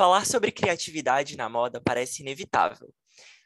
[0.00, 2.90] Falar sobre criatividade na moda parece inevitável.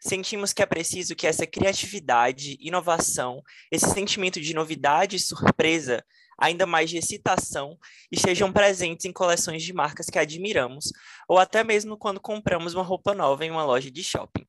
[0.01, 3.43] Sentimos que é preciso que essa criatividade, inovação,
[3.73, 6.05] esse sentimento de novidade e surpresa,
[6.39, 7.77] ainda mais de excitação,
[8.09, 10.93] estejam presentes em coleções de marcas que admiramos,
[11.29, 14.47] ou até mesmo quando compramos uma roupa nova em uma loja de shopping.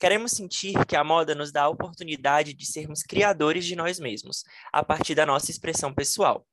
[0.00, 4.44] Queremos sentir que a moda nos dá a oportunidade de sermos criadores de nós mesmos,
[4.72, 6.46] a partir da nossa expressão pessoal.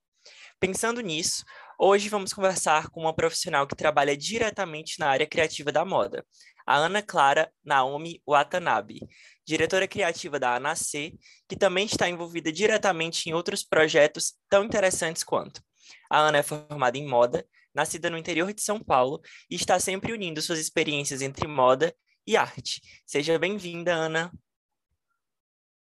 [0.60, 1.46] Pensando nisso,
[1.84, 6.24] hoje vamos conversar com uma profissional que trabalha diretamente na área criativa da moda,
[6.64, 9.00] a Ana Clara Naomi Watanabe,
[9.44, 11.18] diretora criativa da ANAC,
[11.50, 15.60] que também está envolvida diretamente em outros projetos tão interessantes quanto.
[16.08, 20.14] A Ana é formada em moda, nascida no interior de São Paulo e está sempre
[20.14, 21.92] unindo suas experiências entre moda
[22.28, 22.80] e arte.
[23.08, 24.32] Seja bem-vinda, Ana.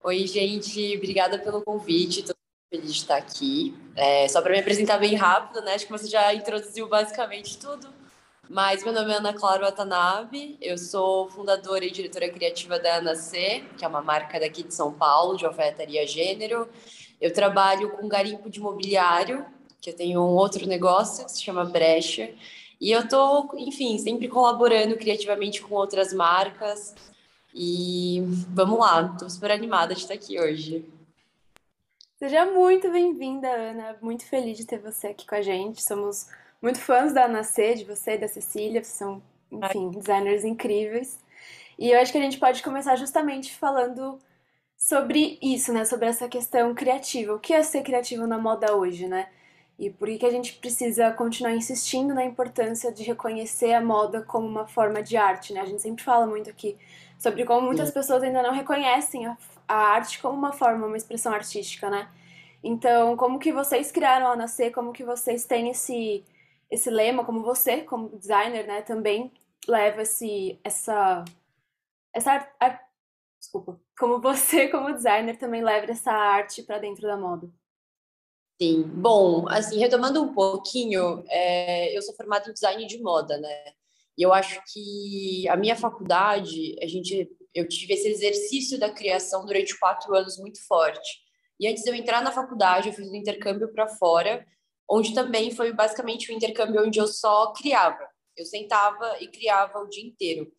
[0.03, 2.25] Oi, gente, obrigada pelo convite.
[2.69, 3.75] Feliz de estar aqui.
[3.95, 5.73] É, só para me apresentar bem rápido, né?
[5.73, 7.93] Acho que você já introduziu basicamente tudo.
[8.49, 13.15] Mas meu nome é Ana Clara Watanabe, eu sou fundadora e diretora criativa da Ana
[13.15, 16.69] C, que é uma marca daqui de São Paulo, de alfaiataria gênero.
[17.19, 19.43] Eu trabalho com garimpo de mobiliário,
[19.81, 22.29] que eu tenho um outro negócio que se chama Brecha.
[22.79, 26.93] E eu tô, enfim, sempre colaborando criativamente com outras marcas.
[27.51, 30.85] E vamos lá, estou super animada de estar aqui hoje.
[32.17, 33.97] Seja muito bem-vinda, Ana.
[34.01, 35.83] Muito feliz de ter você aqui com a gente.
[35.83, 36.27] Somos
[36.61, 39.21] muito fãs da Ana C, de você e da Cecília, são,
[39.51, 41.19] enfim, designers incríveis.
[41.77, 44.17] E eu acho que a gente pode começar justamente falando
[44.77, 45.83] sobre isso, né?
[45.83, 47.33] Sobre essa questão criativa.
[47.33, 49.27] O que é ser criativo na moda hoje, né?
[49.77, 54.47] E por que a gente precisa continuar insistindo na importância de reconhecer a moda como
[54.47, 55.59] uma forma de arte, né?
[55.59, 56.77] A gente sempre fala muito aqui
[57.19, 61.33] sobre como muitas pessoas ainda não reconhecem a, a arte como uma forma, uma expressão
[61.33, 62.09] artística, né?
[62.63, 66.23] Então, como que vocês criaram a Nascer, como que vocês têm esse
[66.69, 69.31] esse lema, como você, como designer, né, também
[69.67, 71.23] leva esse, essa,
[72.13, 72.47] essa
[73.39, 77.49] desculpa, como você, como designer, também leva essa arte para dentro da moda.
[78.61, 83.73] Sim, bom, assim, retomando um pouquinho, é, eu sou formada em design de moda, né?
[84.17, 89.45] E eu acho que a minha faculdade, a gente, eu tive esse exercício da criação
[89.45, 91.19] durante quatro anos muito forte.
[91.59, 94.45] E antes de eu entrar na faculdade, eu fiz um intercâmbio para fora
[94.89, 98.07] onde também foi basicamente um intercâmbio onde eu só criava.
[98.37, 100.51] Eu sentava e criava o dia inteiro.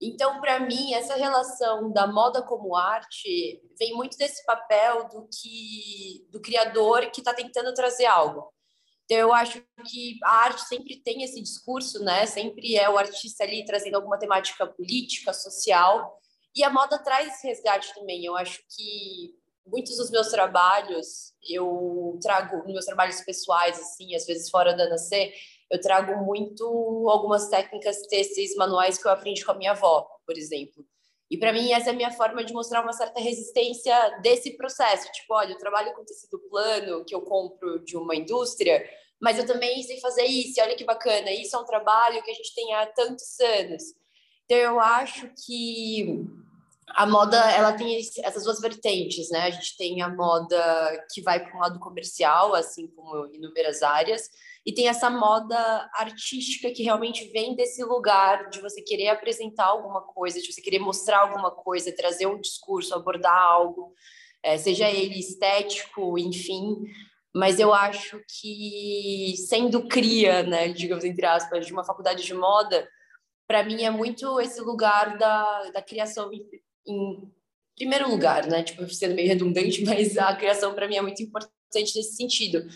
[0.00, 6.24] Então, para mim, essa relação da moda como arte vem muito desse papel do que
[6.30, 8.52] do criador que está tentando trazer algo.
[9.08, 12.26] Então, eu acho que a arte sempre tem esse discurso, né?
[12.26, 16.20] Sempre é o artista ali trazendo alguma temática política, social,
[16.54, 18.22] e a moda traz esse resgate também.
[18.22, 19.34] Eu acho que
[19.66, 25.32] muitos dos meus trabalhos eu trago meus trabalhos pessoais assim às vezes fora da NC
[25.70, 26.64] eu trago muito
[27.10, 30.82] algumas técnicas têxteis manuais que eu aprendi com a minha avó por exemplo
[31.30, 35.10] e para mim essa é a minha forma de mostrar uma certa resistência desse processo
[35.12, 38.88] tipo olha eu trabalho com tecido plano que eu compro de uma indústria
[39.20, 42.34] mas eu também sei fazer isso olha que bacana isso é um trabalho que a
[42.34, 43.82] gente tem há tantos anos
[44.44, 46.26] então eu acho que
[46.90, 49.40] a moda ela tem essas duas vertentes, né?
[49.40, 54.30] A gente tem a moda que vai para um lado comercial, assim como inúmeras áreas,
[54.68, 55.56] e tem essa moda
[55.94, 60.78] artística que realmente vem desse lugar de você querer apresentar alguma coisa, de você querer
[60.78, 63.94] mostrar alguma coisa, trazer um discurso, abordar algo,
[64.42, 66.76] é, seja ele estético, enfim.
[67.34, 72.86] Mas eu acho que sendo cria, né, digamos entre aspas, de uma faculdade de moda,
[73.46, 76.30] para mim é muito esse lugar da, da criação
[76.86, 77.32] em
[77.74, 78.62] primeiro lugar, né?
[78.62, 82.68] Tipo, sendo meio redundante, mas a criação para mim é muito importante nesse sentido.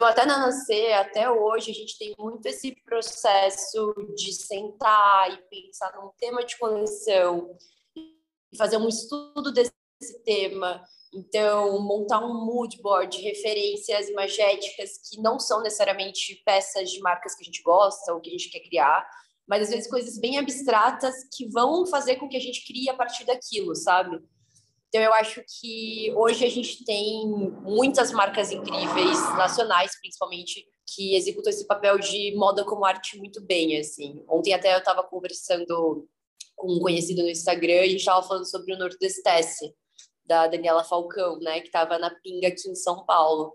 [0.00, 5.94] Até na Nascer, até hoje, a gente tem muito esse processo de sentar e pensar
[5.96, 7.56] num tema de coleção,
[8.56, 9.72] fazer um estudo desse
[10.24, 10.82] tema.
[11.14, 17.36] Então, montar um mood board de referências imagéticas que não são necessariamente peças de marcas
[17.36, 19.08] que a gente gosta ou que a gente quer criar,
[19.46, 22.94] mas às vezes coisas bem abstratas que vão fazer com que a gente crie a
[22.94, 24.20] partir daquilo, sabe?
[24.94, 27.26] Então eu acho que hoje a gente tem
[27.62, 33.76] muitas marcas incríveis, nacionais principalmente, que executam esse papel de moda como arte muito bem,
[33.76, 34.24] assim.
[34.28, 36.08] Ontem até eu estava conversando
[36.54, 39.74] com um conhecido no Instagram e a gente estava falando sobre o Nordestesse,
[40.24, 43.52] da Daniela Falcão, né, que estava na Pinga aqui em São Paulo.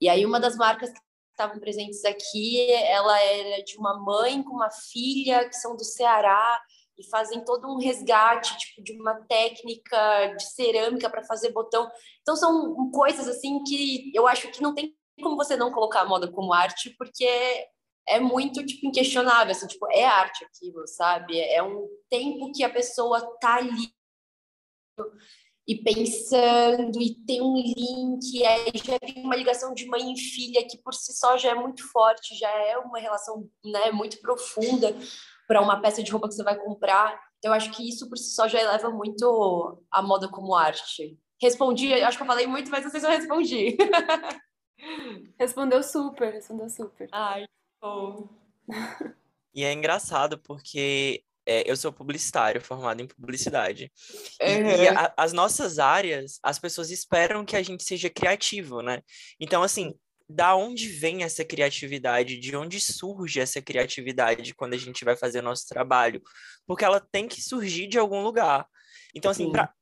[0.00, 1.00] E aí uma das marcas que
[1.32, 6.62] estavam presentes aqui, ela era de uma mãe com uma filha que são do Ceará
[6.98, 11.88] e fazem todo um resgate tipo de uma técnica de cerâmica para fazer botão.
[12.22, 16.04] Então são coisas assim que eu acho que não tem como você não colocar a
[16.04, 17.26] moda como arte, porque
[18.06, 21.38] é muito, tipo, inquestionável, assim, tipo, é arte aquilo, sabe?
[21.38, 23.92] É um tempo que a pessoa tá ali
[25.66, 30.66] e pensando, e tem um link, aí já tem uma ligação de mãe e filha
[30.66, 34.96] que por si só já é muito forte, já é uma relação, né, muito profunda
[35.48, 37.18] para uma peça de roupa que você vai comprar.
[37.38, 41.18] Então, eu acho que isso por si só já eleva muito a moda como arte.
[41.40, 43.76] Respondi, acho que eu falei muito, mas não sei se eu respondi.
[45.38, 47.08] Respondeu super, respondeu super.
[47.10, 47.46] Ai,
[47.80, 48.28] bom.
[49.54, 53.90] E é engraçado porque é, eu sou publicitário, formado em publicidade.
[54.40, 54.48] Uhum.
[54.48, 59.02] E, e a, as nossas áreas, as pessoas esperam que a gente seja criativo, né?
[59.40, 59.98] Então, assim,
[60.28, 62.38] da onde vem essa criatividade?
[62.38, 66.20] De onde surge essa criatividade quando a gente vai fazer o nosso trabalho?
[66.66, 68.66] Porque ela tem que surgir de algum lugar.
[69.14, 69.72] Então, assim, para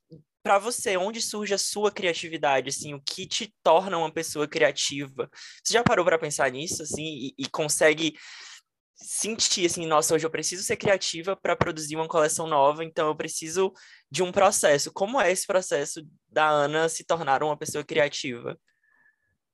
[0.47, 5.29] para você, onde surge a sua criatividade, assim, o que te torna uma pessoa criativa?
[5.61, 8.15] Você já parou para pensar nisso, assim, e, e, consegue
[8.95, 13.17] sentir, assim, nossa, hoje eu preciso ser criativa para produzir uma coleção nova, então eu
[13.17, 13.73] preciso
[14.09, 14.93] de um processo.
[14.93, 18.57] Como é esse processo da Ana se tornar uma pessoa criativa?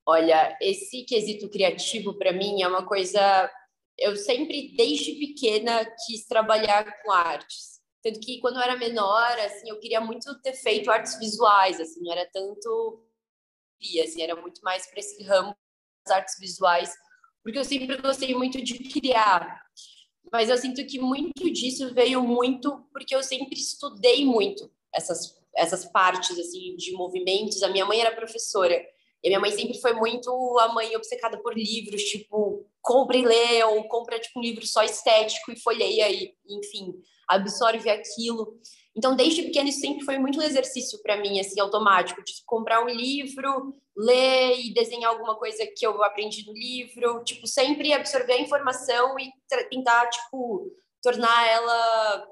[0.06, 3.50] Olha, esse quesito criativo para mim é uma coisa.
[3.98, 7.72] Eu sempre, desde pequena, quis trabalhar com artes
[8.02, 12.00] tanto que quando eu era menor, assim, eu queria muito ter feito artes visuais, assim,
[12.02, 13.06] não era tanto
[14.02, 15.56] assim, era muito mais para esse ramo
[16.04, 16.92] das artes visuais,
[17.42, 19.60] porque eu sempre gostei muito de criar.
[20.32, 25.84] Mas eu sinto que muito disso veio muito porque eu sempre estudei muito essas essas
[25.84, 27.62] partes assim de movimentos.
[27.62, 28.80] A minha mãe era professora.
[29.22, 30.30] E minha mãe sempre foi muito
[30.60, 34.82] a mãe obcecada por livros, tipo, compra e lê, ou compra tipo, um livro só
[34.82, 36.94] estético e folheia, e, enfim
[37.32, 38.58] absorve aquilo.
[38.94, 42.84] Então, desde pequeno, isso sempre foi muito um exercício para mim, assim, automático, de comprar
[42.84, 48.34] um livro, ler e desenhar alguma coisa que eu aprendi no livro, tipo, sempre absorver
[48.34, 49.32] a informação e
[49.70, 50.70] tentar, tipo,
[51.02, 52.28] tornar ela,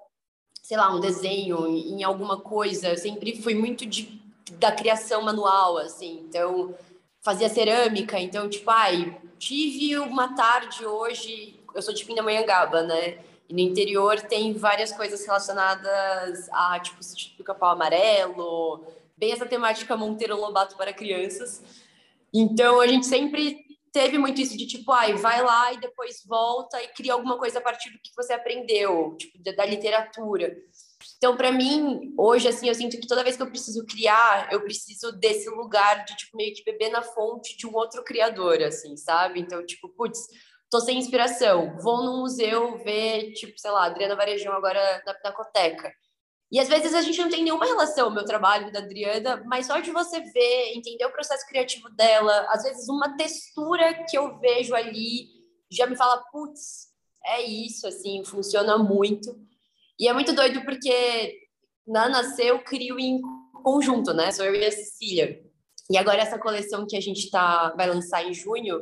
[0.63, 2.91] sei lá, um desenho em alguma coisa.
[2.91, 4.21] Eu sempre fui muito de,
[4.59, 6.75] da criação manual, assim, então,
[7.23, 13.19] fazia cerâmica, então, tipo, ai, tive uma tarde hoje, eu sou de Pindamonhangaba, né?
[13.49, 17.01] E no interior tem várias coisas relacionadas a, tipo,
[17.37, 18.85] do capão amarelo,
[19.17, 21.63] bem essa temática Monteiro Lobato para crianças.
[22.33, 23.59] Então, a gente sempre
[23.93, 27.59] teve muito isso de tipo, ai, vai lá e depois volta e cria alguma coisa
[27.59, 30.57] a partir do que você aprendeu, tipo, da literatura.
[31.17, 34.63] Então, para mim, hoje, assim, eu sinto que toda vez que eu preciso criar, eu
[34.63, 38.97] preciso desse lugar de, tipo, meio que beber na fonte de um outro criador, assim,
[38.97, 39.41] sabe?
[39.41, 40.19] Então, tipo, putz,
[40.71, 45.93] tô sem inspiração, vou no museu ver, tipo, sei lá, Adriana Varejão agora na Pinacoteca.
[46.53, 49.67] E às vezes a gente não tem nenhuma relação, o meu trabalho da Adriana, mas
[49.67, 54.39] só de você ver, entender o processo criativo dela, às vezes uma textura que eu
[54.41, 55.29] vejo ali
[55.71, 56.89] já me fala, putz,
[57.25, 59.31] é isso, assim, funciona muito.
[60.01, 61.37] E é muito doido porque
[61.87, 63.21] na Nascer eu crio em
[63.63, 64.33] conjunto, né?
[64.33, 65.39] Sou eu e a Cecília.
[65.91, 68.81] E agora essa coleção que a gente tá, vai lançar em junho,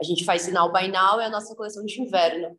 [0.00, 2.58] a gente faz sinal by now, é a nossa coleção de inverno.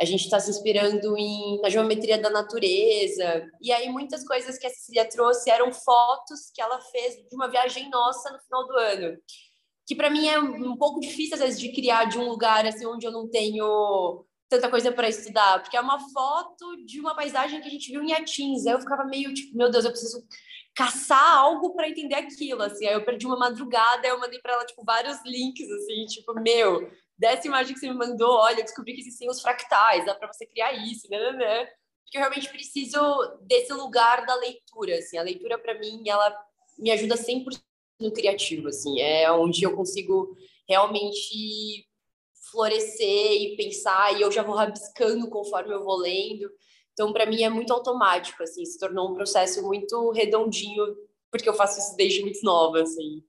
[0.00, 3.46] A gente está se inspirando em, na geometria da natureza.
[3.62, 7.48] E aí, muitas coisas que a Cecília trouxe eram fotos que ela fez de uma
[7.48, 9.16] viagem nossa no final do ano.
[9.86, 12.84] Que para mim é um pouco difícil, às vezes, de criar de um lugar assim
[12.84, 17.60] onde eu não tenho tanta coisa para estudar, porque é uma foto de uma paisagem
[17.60, 18.66] que a gente viu em Atins.
[18.66, 20.26] Aí eu ficava meio tipo, meu Deus, eu preciso
[20.74, 22.86] caçar algo para entender aquilo, assim.
[22.86, 26.90] Aí eu perdi uma madrugada, eu mandei para ela tipo vários links assim, tipo, meu,
[27.18, 30.46] dessa imagem que você me mandou, olha, descobri que existem os fractais, dá para você
[30.46, 31.64] criar isso, né, né, né?
[32.04, 32.98] Porque eu realmente preciso
[33.42, 35.18] desse lugar da leitura, assim.
[35.18, 36.34] A leitura para mim, ela
[36.78, 37.60] me ajuda 100%
[38.00, 39.00] no criativo, assim.
[39.00, 40.34] É onde eu consigo
[40.66, 41.87] realmente
[42.50, 46.50] florescer e pensar, e eu já vou rabiscando conforme eu vou lendo.
[46.92, 50.96] Então, para mim, é muito automático, assim, se tornou um processo muito redondinho,
[51.30, 53.22] porque eu faço isso desde muito nova, assim.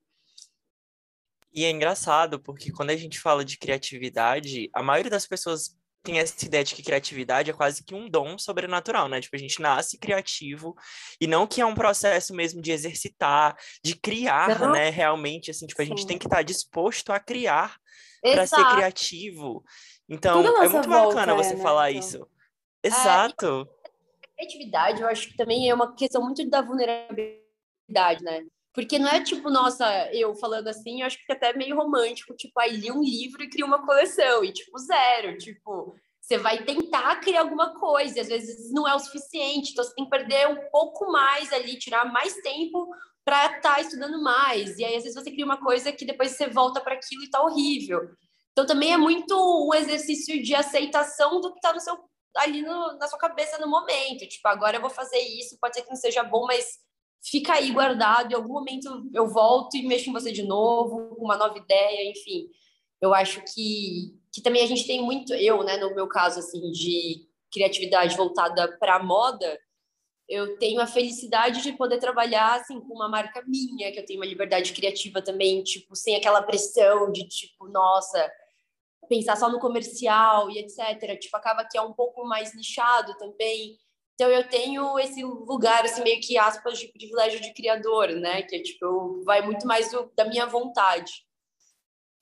[1.54, 6.20] E é engraçado, porque quando a gente fala de criatividade, a maioria das pessoas tem
[6.20, 9.20] essa ideia de que criatividade é quase que um dom sobrenatural, né?
[9.20, 10.76] Tipo, a gente nasce criativo
[11.20, 14.72] e não que é um processo mesmo de exercitar, de criar, não.
[14.72, 14.90] né?
[14.90, 17.78] Realmente, assim, tipo, a gente tem que estar tá disposto a criar
[18.22, 19.64] para ser criativo.
[20.08, 21.62] Então, é muito bacana você né?
[21.62, 22.00] falar então.
[22.00, 22.28] isso.
[22.84, 23.70] Exato.
[23.84, 28.46] É, criatividade, eu acho que também é uma questão muito da vulnerabilidade, né?
[28.74, 32.36] Porque não é tipo, nossa, eu falando assim, eu acho que é até meio romântico,
[32.36, 36.64] tipo, aí li um livro e cria uma coleção, e tipo, zero, tipo, você vai
[36.64, 40.12] tentar criar alguma coisa, e às vezes não é o suficiente, então você tem que
[40.12, 42.88] perder um pouco mais ali, tirar mais tempo
[43.30, 46.32] para estar tá estudando mais, e aí às vezes você cria uma coisa que depois
[46.32, 48.10] você volta para aquilo e tá horrível.
[48.52, 51.96] Então também é muito um exercício de aceitação do que está no seu
[52.38, 54.28] ali no, na sua cabeça no momento.
[54.28, 56.80] Tipo, agora eu vou fazer isso, pode ser que não seja bom, mas
[57.24, 58.32] fica aí guardado.
[58.32, 62.10] Em algum momento eu volto e mexo em você de novo, com uma nova ideia,
[62.10, 62.48] enfim.
[63.00, 66.72] Eu acho que, que também a gente tem muito, eu, né, no meu caso, assim,
[66.72, 69.60] de criatividade voltada para moda,
[70.30, 74.20] eu tenho a felicidade de poder trabalhar assim com uma marca minha, que eu tenho
[74.20, 78.32] uma liberdade criativa também, tipo, sem aquela pressão de tipo, nossa,
[79.10, 81.20] pensar só no comercial e etc.
[81.20, 83.76] Tipo, acaba que é um pouco mais nichado também.
[84.14, 88.44] Então eu tenho esse lugar assim meio que aspas de privilégio de criador, né?
[88.44, 91.26] Que é tipo, vai muito mais do, da minha vontade.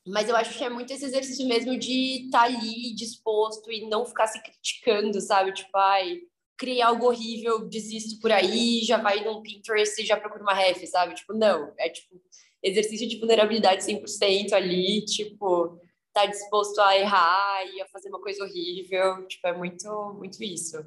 [0.07, 3.89] Mas eu acho que é muito esse exercício mesmo de estar tá ali disposto e
[3.89, 5.51] não ficar se criticando, sabe?
[5.51, 6.21] Tipo, ai,
[6.57, 10.83] criei algo horrível, desisto por aí, já vai num Pinterest e já procura uma ref,
[10.87, 11.13] sabe?
[11.13, 12.19] Tipo, não, é tipo
[12.63, 15.79] exercício de vulnerabilidade 100% ali, tipo,
[16.11, 20.83] tá disposto a errar e a fazer uma coisa horrível, tipo, é muito, muito isso.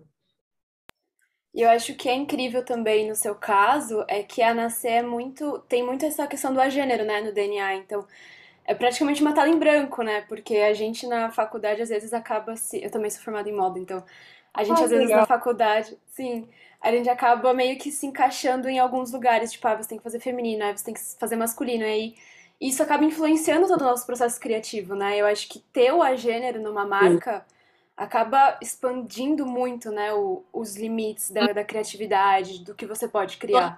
[1.54, 5.02] E eu acho que é incrível também no seu caso é que a Nascer é
[5.02, 8.06] muito, tem muito essa questão do agênero, né, no DNA, então
[8.64, 10.20] é praticamente uma tela em branco, né?
[10.22, 12.80] Porque a gente na faculdade às vezes acaba se.
[12.80, 14.04] Eu também sou formada em moda, então
[14.52, 15.21] a gente, ah, às vezes, legal.
[15.21, 16.49] na faculdade, sim,
[16.80, 20.04] a gente acaba meio que se encaixando em alguns lugares, tipo, ah, você tem que
[20.04, 22.14] fazer feminino, aí você tem que fazer masculino, aí
[22.61, 25.16] isso acaba influenciando todo o nosso processo criativo, né?
[25.16, 27.54] Eu acho que ter o agênero numa marca sim.
[27.97, 33.76] acaba expandindo muito, né, o, os limites da, da, criatividade, do que você pode criar.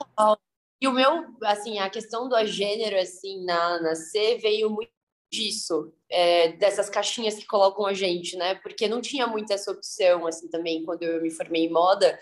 [0.80, 4.90] E o meu, assim, a questão do agênero, assim, na, na C veio muito
[5.32, 8.54] disso, é, dessas caixinhas que colocam a gente, né?
[8.56, 12.18] Porque não tinha muita essa opção, assim, também, quando eu me formei em moda,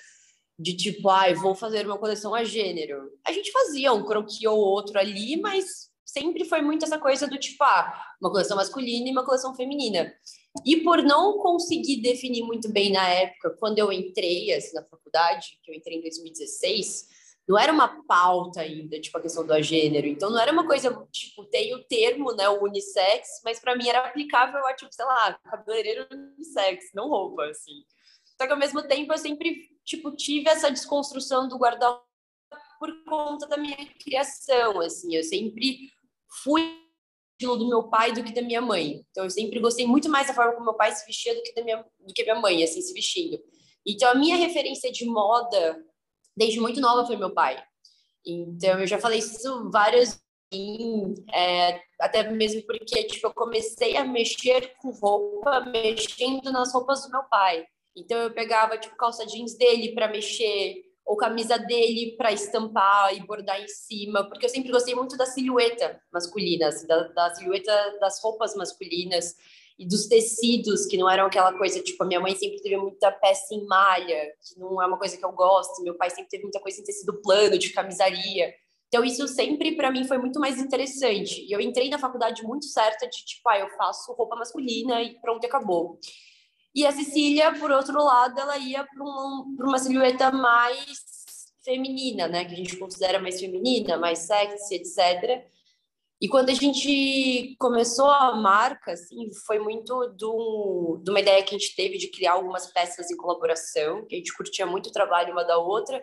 [0.56, 3.10] de tipo, ai, ah, vou fazer uma coleção a gênero.
[3.26, 7.38] A gente fazia um croquis ou outro ali, mas sempre foi muito essa coisa do
[7.38, 10.12] tipo, ah, uma coleção masculina e uma coleção feminina.
[10.64, 15.58] E por não conseguir definir muito bem na época, quando eu entrei assim, na faculdade,
[15.64, 17.06] que eu entrei em 2016,
[17.49, 20.06] não era uma pauta ainda, tipo, a questão do gênero.
[20.06, 23.88] Então, não era uma coisa, tipo, tem o termo, né, o unissex, mas para mim
[23.88, 26.06] era aplicável a, tipo, sei lá, cabeleireiro
[26.37, 27.85] unissex, não roupa, assim.
[28.40, 32.04] Só que, ao mesmo tempo, eu sempre, tipo, tive essa desconstrução do guarda-roupa
[32.78, 35.14] por conta da minha criação, assim.
[35.14, 35.90] Eu sempre
[36.42, 36.80] fui
[37.40, 39.04] do meu pai do que da minha mãe.
[39.11, 41.54] Então, eu sempre gostei muito mais da forma como meu pai se vestia do que
[41.54, 43.42] da minha, do que minha mãe, assim, se vestindo.
[43.85, 45.82] Então, a minha referência de moda
[46.37, 47.62] desde muito nova foi meu pai.
[48.25, 50.20] Então, eu já falei isso várias
[50.52, 57.02] vezes, é, até mesmo porque tipo, eu comecei a mexer com roupa, mexendo nas roupas
[57.02, 57.64] do meu pai.
[57.96, 63.26] Então, eu pegava tipo, calça jeans dele para mexer, ou camisa dele para estampar e
[63.26, 68.22] bordar em cima, porque eu sempre gostei muito da silhueta masculina, da, da silhueta das
[68.22, 69.34] roupas masculinas
[69.80, 73.10] e dos tecidos, que não eram aquela coisa, tipo, a minha mãe sempre teve muita
[73.10, 76.42] peça em malha, que não é uma coisa que eu gosto, meu pai sempre teve
[76.42, 78.52] muita coisa em tecido plano, de camisaria.
[78.88, 81.46] Então, isso sempre, para mim, foi muito mais interessante.
[81.46, 85.18] E eu entrei na faculdade muito certa de, tipo, ah, eu faço roupa masculina e
[85.18, 85.99] pronto, acabou.
[86.75, 91.02] E a Cecília, por outro lado, ela ia para um, uma silhueta mais
[91.64, 92.44] feminina, né?
[92.44, 95.42] Que a gente considera mais feminina, mais sexy, etc.
[96.20, 101.54] E quando a gente começou a marca, assim, foi muito do, de uma ideia que
[101.54, 104.92] a gente teve de criar algumas peças em colaboração, que a gente curtia muito o
[104.92, 106.02] trabalho uma da outra.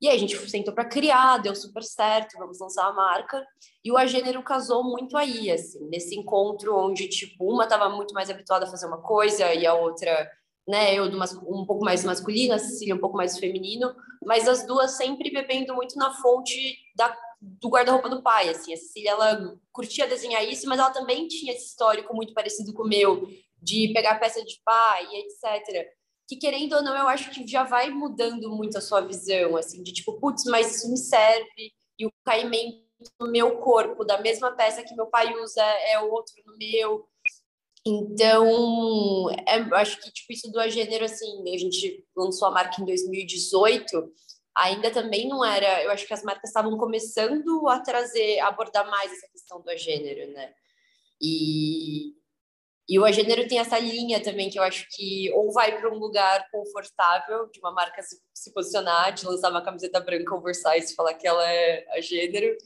[0.00, 3.46] E aí a gente sentou para criar, deu super certo, vamos lançar a marca.
[3.84, 8.14] E o A Gênero casou muito aí, assim, nesse encontro onde, tipo, uma estava muito
[8.14, 10.30] mais habituada a fazer uma coisa e a outra,
[10.66, 13.94] né, eu um pouco mais masculino, a Cecília um pouco mais feminino,
[14.24, 18.72] mas as duas sempre bebendo muito na fonte da do guarda-roupa do pai, assim.
[18.72, 22.84] A Cecília, ela curtia desenhar isso, mas ela também tinha esse histórico muito parecido com
[22.84, 23.28] o meu,
[23.60, 25.86] de pegar peça de pai etc.
[26.26, 29.82] Que, querendo ou não, eu acho que já vai mudando muito a sua visão, assim,
[29.82, 32.82] de tipo, putz, mas isso me serve, e o caimento
[33.20, 37.06] no meu corpo, da mesma peça que meu pai usa, é outro no meu.
[37.86, 42.84] Então, é, acho que, tipo, isso do gênero, assim, a gente lançou a marca em
[42.86, 44.10] 2018,
[44.56, 45.82] ainda também não era.
[45.84, 49.76] Eu acho que as marcas estavam começando a trazer, a abordar mais essa questão do
[49.76, 50.54] gênero, né?
[51.20, 52.14] E,
[52.88, 55.98] e o gênero tem essa linha também que eu acho que ou vai para um
[55.98, 60.94] lugar confortável de uma marca se, se, posicionar, de lançar uma camiseta branca oversize e
[60.94, 62.56] falar que ela é a gênero.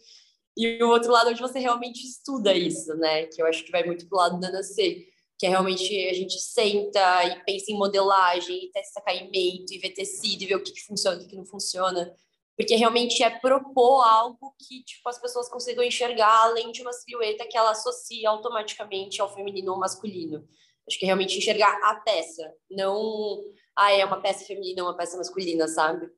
[0.59, 3.27] E o outro lado onde você realmente estuda isso, né?
[3.27, 5.07] Que eu acho que vai muito pro lado da NC
[5.39, 9.89] que é realmente a gente senta e pensa em modelagem, e testa caimento, e vê
[9.91, 12.13] tecido, e vê o que, que funciona, o que, que não funciona.
[12.57, 17.47] porque realmente é propor algo que tipo as pessoas consigam enxergar além de uma silhueta
[17.47, 20.45] que ela associa automaticamente ao feminino ou masculino.
[20.89, 23.41] Acho que é realmente enxergar a peça, não
[23.77, 26.11] ah, é uma peça feminina, uma peça masculina, sabe?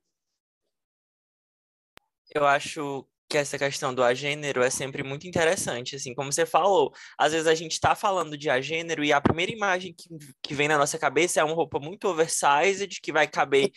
[2.34, 6.92] Eu acho que essa questão do agênero é sempre muito interessante, assim, como você falou,
[7.16, 10.08] às vezes a gente está falando de agênero e a primeira imagem que,
[10.42, 13.70] que vem na nossa cabeça é uma roupa muito oversized, que vai caber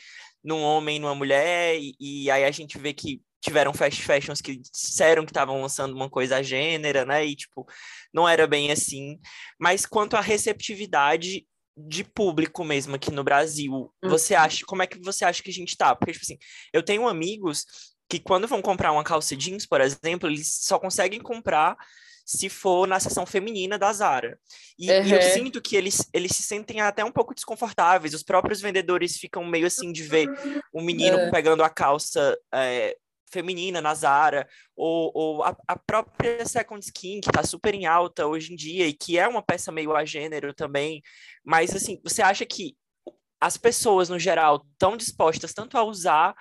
[0.44, 4.42] num homem e numa mulher, e, e aí a gente vê que tiveram fast fashions
[4.42, 7.26] que disseram que estavam lançando uma coisa gênera, né?
[7.26, 7.68] E, tipo,
[8.12, 9.20] não era bem assim.
[9.60, 11.46] Mas quanto à receptividade
[11.76, 14.42] de público mesmo aqui no Brasil, você uhum.
[14.42, 15.94] acha, como é que você acha que a gente tá?
[15.96, 16.38] Porque, tipo assim,
[16.72, 17.66] eu tenho amigos
[18.10, 21.78] que quando vão comprar uma calça jeans, por exemplo, eles só conseguem comprar
[22.26, 24.40] se for na seção feminina da Zara.
[24.80, 25.06] E, uhum.
[25.06, 28.14] e, eu sinto que eles, eles se sentem até um pouco desconfortáveis.
[28.14, 30.28] Os próprios vendedores ficam meio assim de ver
[30.74, 31.32] um menino uhum.
[31.32, 32.96] pegando a calça é,
[33.34, 38.28] feminina na Zara, ou, ou a, a, própria Second Skin, que está super em alta
[38.28, 41.02] hoje em dia, e que é uma peça meio a gênero também.
[41.44, 42.78] Mas, assim, você acha que
[43.42, 46.36] as pessoas, no geral, estão dispostas tanto a usar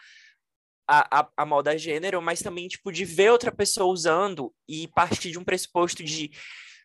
[0.93, 5.31] a, a, a moda gênero, mas também, tipo, de ver outra pessoa usando e partir
[5.31, 6.31] de um pressuposto de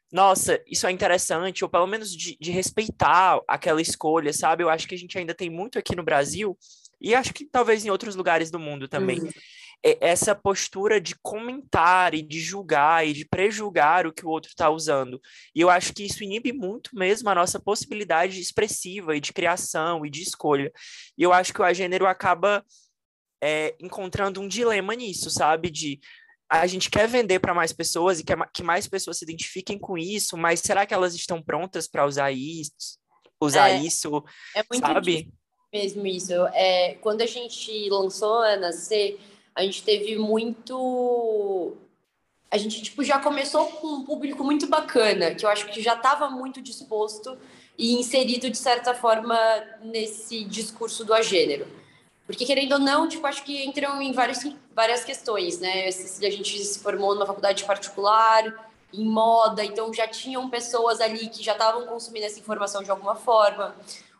[0.09, 4.63] nossa, isso é interessante, ou pelo menos de, de, respeitar aquela escolha, sabe?
[4.63, 6.57] Eu acho que a gente ainda tem muito aqui no Brasil,
[7.01, 9.29] e acho que talvez em outros lugares do mundo também, uhum.
[9.83, 14.69] essa postura de comentar e de julgar e de prejulgar o que o outro está
[14.69, 15.19] usando.
[15.53, 20.05] E eu acho que isso inibe muito mesmo a nossa possibilidade expressiva e de criação
[20.05, 20.71] e de escolha.
[21.17, 22.63] E eu acho que o gênero acaba
[23.41, 25.69] é, encontrando um dilema nisso, sabe?
[25.69, 25.99] De
[26.49, 29.97] a gente quer vender para mais pessoas e quer que mais pessoas se identifiquem com
[29.97, 32.97] isso, mas será que elas estão prontas para usar isso?
[33.39, 34.23] Usar é, isso,
[34.55, 35.29] é muito sabe?
[35.73, 36.33] Mesmo isso.
[36.53, 39.19] É, quando a gente lançou a C,
[39.53, 41.75] a gente teve muito
[42.49, 45.95] a gente tipo já começou com um público muito bacana, que eu acho que já
[45.95, 47.37] estava muito disposto
[47.77, 49.37] e inserido de certa forma
[49.81, 51.67] nesse discurso do agênero.
[52.27, 55.87] Porque, querendo ou não, tipo, acho que entram em várias, várias questões, né?
[55.87, 61.41] A gente se formou numa faculdade particular, em moda, então já tinham pessoas ali que
[61.41, 63.73] já estavam consumindo essa informação de alguma forma.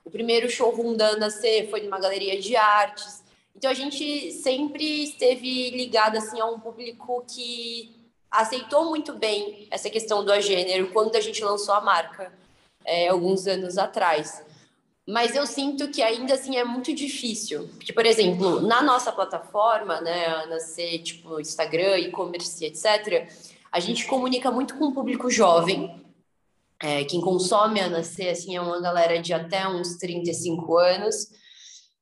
[0.05, 3.21] O primeiro showroom da Ana C foi numa galeria de artes.
[3.53, 7.93] Então a gente sempre esteve ligada assim a um público que
[8.31, 12.31] aceitou muito bem essa questão do agênero quando a gente lançou a marca
[12.85, 14.45] é, alguns anos atrás
[15.07, 17.69] mas eu sinto que ainda assim é muito difícil.
[17.75, 23.29] Porque, por exemplo, na nossa plataforma, né, Ana C, tipo Instagram, e-commerce, etc.,
[23.71, 26.03] a gente comunica muito com o público jovem.
[26.83, 31.29] É, quem consome a C, assim, é uma galera de até uns 35 anos.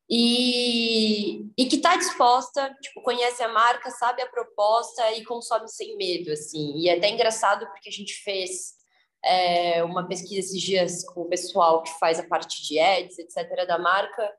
[0.10, 5.96] E, e que está disposta, tipo, conhece a marca, sabe a proposta e consome sem
[5.96, 6.78] medo, assim.
[6.78, 8.76] E é até engraçado porque a gente fez
[9.26, 13.66] é, uma pesquisa esses dias com o pessoal que faz a parte de ads, etc.,
[13.68, 14.32] da marca,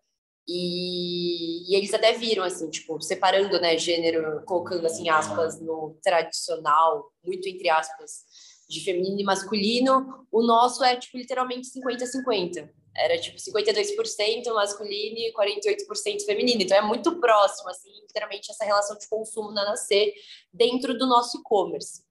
[0.49, 7.11] e, e, eles até viram, assim, tipo, separando, né, gênero, colocando, assim, aspas no tradicional,
[7.25, 8.25] muito entre aspas,
[8.68, 12.70] de feminino e masculino, o nosso é, tipo, literalmente 50-50.
[12.96, 16.62] Era, tipo, 52% masculino e 48% feminino.
[16.62, 20.14] Então, é muito próximo, assim, literalmente, essa relação de consumo na Nascer
[20.53, 22.06] dentro do nosso e-commerce.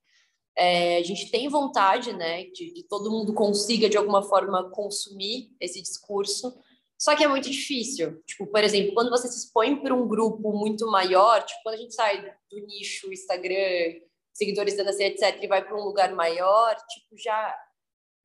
[0.58, 5.52] É, a gente tem vontade, né, de que todo mundo consiga de alguma forma consumir
[5.60, 6.58] esse discurso,
[6.98, 8.22] só que é muito difícil.
[8.26, 11.80] Tipo, por exemplo, quando você se expõe para um grupo muito maior, tipo, quando a
[11.80, 14.00] gente sai do nicho Instagram,
[14.34, 17.56] seguidores da etc, e vai para um lugar maior, tipo, já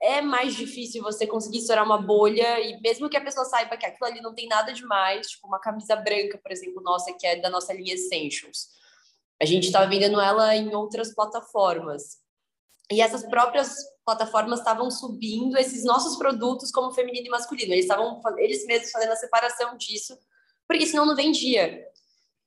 [0.03, 3.85] é mais difícil você conseguir estourar uma bolha e mesmo que a pessoa saiba que
[3.85, 7.37] aquilo ali não tem nada demais, tipo uma camisa branca, por exemplo, nossa, que é
[7.37, 8.69] da nossa linha Essentials.
[9.41, 12.19] A gente estava vendendo ela em outras plataformas.
[12.91, 13.75] E essas próprias
[14.05, 17.73] plataformas estavam subindo esses nossos produtos como feminino e masculino.
[17.73, 20.19] Eles estavam eles mesmos fazendo a separação disso,
[20.67, 21.87] porque senão não vendia.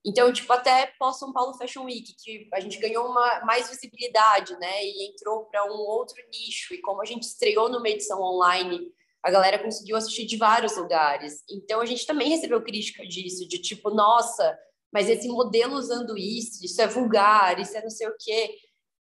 [0.05, 4.53] Então, tipo, até pós São Paulo Fashion Week, que a gente ganhou uma mais visibilidade,
[4.59, 4.83] né?
[4.83, 6.73] E entrou para um outro nicho.
[6.73, 8.91] E como a gente estreou numa edição online,
[9.23, 11.41] a galera conseguiu assistir de vários lugares.
[11.49, 14.59] Então, a gente também recebeu crítica disso, de tipo, nossa,
[14.93, 18.55] mas esse modelo usando isso, isso é vulgar, isso é não sei o quê.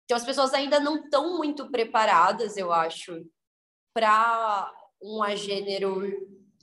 [0.05, 3.25] Então, as pessoas ainda não estão muito preparadas, eu acho,
[3.95, 6.03] para um gênero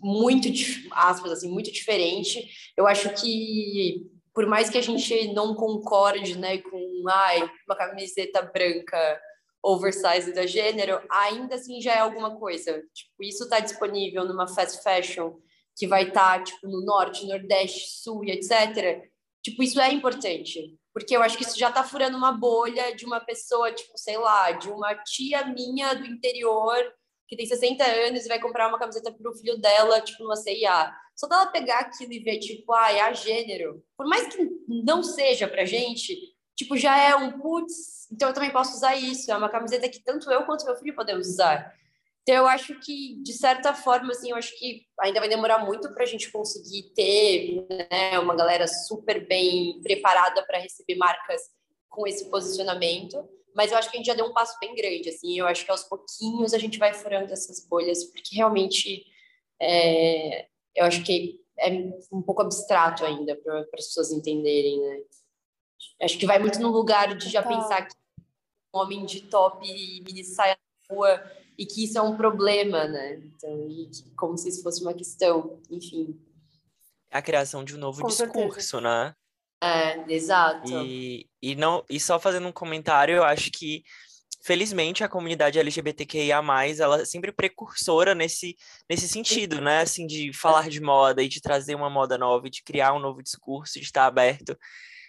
[0.02, 0.50] muito,
[0.92, 2.50] aspas, assim, muito diferente.
[2.76, 8.42] Eu acho que, por mais que a gente não concorde né, com ai, uma camiseta
[8.42, 9.22] branca
[9.62, 12.84] oversize da gênero, ainda assim já é alguma coisa.
[12.94, 15.38] Tipo, isso está disponível numa fast fashion
[15.78, 19.13] que vai estar tá, tipo no norte, nordeste, sul e etc
[19.44, 23.06] Tipo, isso é importante, porque eu acho que isso já tá furando uma bolha de
[23.06, 26.78] uma pessoa, tipo, sei lá, de uma tia minha do interior
[27.28, 30.94] que tem 60 anos e vai comprar uma camiseta pro filho dela, tipo, numa CIA.
[31.16, 33.84] Só dela pegar aquilo e ver, tipo, ah, é a gênero.
[33.98, 36.16] Por mais que não seja pra gente,
[36.56, 39.32] tipo, já é um putz, então eu também posso usar isso.
[39.32, 41.74] É uma camiseta que tanto eu quanto meu filho podemos usar.
[42.24, 45.94] Então, eu acho que, de certa forma, assim, eu acho que ainda vai demorar muito
[45.94, 51.42] para a gente conseguir ter né, uma galera super bem preparada para receber marcas
[51.90, 53.28] com esse posicionamento.
[53.54, 55.38] Mas eu acho que a gente já deu um passo bem grande, assim.
[55.38, 59.06] Eu acho que aos pouquinhos a gente vai furando essas bolhas, porque realmente
[59.62, 61.70] é, eu acho que é
[62.12, 65.02] um pouco abstrato ainda para as pessoas entenderem, né?
[66.02, 67.94] Acho que vai muito no lugar de já pensar que
[68.74, 70.58] um homem de top e mini saia
[70.90, 73.16] na rua e que isso é um problema, né?
[73.16, 76.20] Então, que, como se isso fosse uma questão, enfim.
[77.12, 78.82] A criação de um novo Com discurso, certeza.
[78.82, 79.16] né?
[79.62, 80.70] É, exato.
[80.84, 83.84] E, e, não, e só fazendo um comentário, eu acho que
[84.44, 86.42] felizmente a comunidade LGBTQIA+,
[86.78, 88.58] ela é sempre precursora nesse,
[88.90, 92.50] nesse sentido, né, assim, de falar de moda e de trazer uma moda nova, e
[92.50, 94.58] de criar um novo discurso, de estar aberto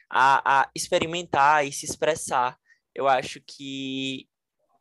[0.09, 2.57] a, a experimentar e se expressar.
[2.95, 4.29] Eu acho que,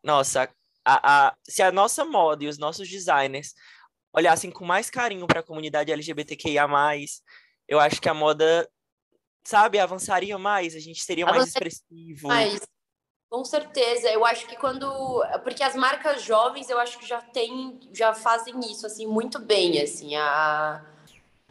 [0.04, 0.47] nossa,
[0.86, 3.54] a, a, se a nossa moda e os nossos designers
[4.13, 6.67] olhassem com mais carinho para a comunidade LGBTQIA+,
[7.67, 8.69] eu acho que a moda,
[9.43, 12.28] sabe, avançaria mais, a gente seria mais expressivo.
[12.28, 12.62] Mais.
[13.30, 14.86] Com certeza, eu acho que quando,
[15.43, 19.82] porque as marcas jovens, eu acho que já tem, já fazem isso assim muito bem,
[19.82, 20.86] assim, a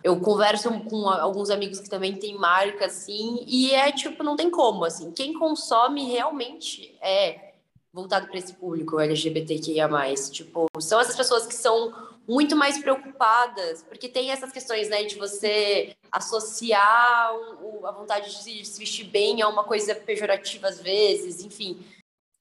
[0.04, 4.50] eu converso com alguns amigos que também têm marca assim, e é tipo, não tem
[4.50, 5.12] como assim.
[5.12, 7.51] Quem consome realmente é
[7.92, 9.88] voltado para esse público LGBTQIA+.
[10.30, 11.92] Tipo, são essas pessoas que são
[12.26, 18.64] muito mais preocupadas, porque tem essas questões, né, de você associar o, a vontade de
[18.64, 21.84] se, vestir bem a uma coisa pejorativa às vezes, enfim.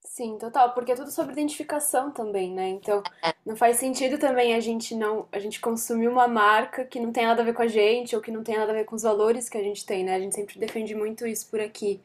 [0.06, 2.68] Sim, total, porque é tudo sobre identificação também, né?
[2.68, 3.34] Então, é.
[3.46, 7.26] não faz sentido também a gente não, a gente consumir uma marca que não tem
[7.26, 9.04] nada a ver com a gente ou que não tem nada a ver com os
[9.04, 10.16] valores que a gente tem, né?
[10.16, 12.02] A gente sempre defende muito isso por aqui.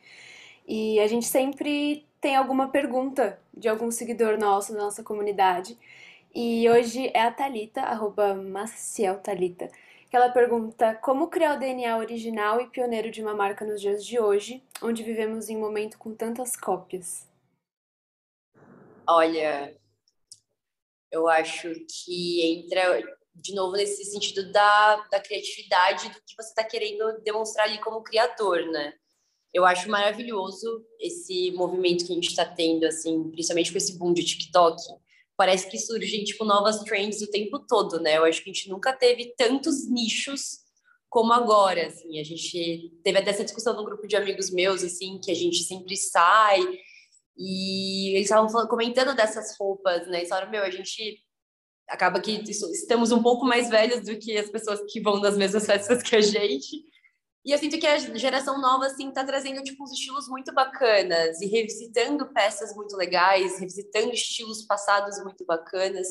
[0.66, 5.79] E a gente sempre tem alguma pergunta de algum seguidor nosso, da nossa comunidade.
[6.35, 9.70] E hoje é a Talita, arroba Maciel Talita,
[10.11, 14.05] que ela pergunta como criar o DNA original e pioneiro de uma marca nos dias
[14.05, 17.26] de hoje, onde vivemos em um momento com tantas cópias.
[19.09, 19.76] Olha,
[21.11, 23.02] eu acho que entra
[23.35, 28.02] de novo nesse sentido da, da criatividade do que você está querendo demonstrar ali como
[28.02, 28.94] criador, né?
[29.52, 34.12] Eu acho maravilhoso esse movimento que a gente está tendo, assim, principalmente com esse boom
[34.12, 34.82] de TikTok.
[35.37, 38.16] Parece que surgem, tipo, novas trends o tempo todo, né?
[38.16, 40.59] Eu acho que a gente nunca teve tantos nichos
[41.09, 42.18] como agora, assim.
[42.18, 45.62] A gente teve até essa discussão no grupo de amigos meus, assim, que a gente
[45.64, 46.61] sempre sai
[47.38, 50.22] e eles estavam comentando dessas roupas, né?
[50.22, 51.22] E falaram, meu, a gente
[51.88, 55.66] acaba que estamos um pouco mais velhos do que as pessoas que vão nas mesmas
[55.66, 56.85] festas que a gente.
[57.46, 61.40] E eu sinto que a geração nova, assim, tá trazendo, tipo, uns estilos muito bacanas
[61.40, 66.09] e revisitando peças muito legais, revisitando estilos passados muito bacanas.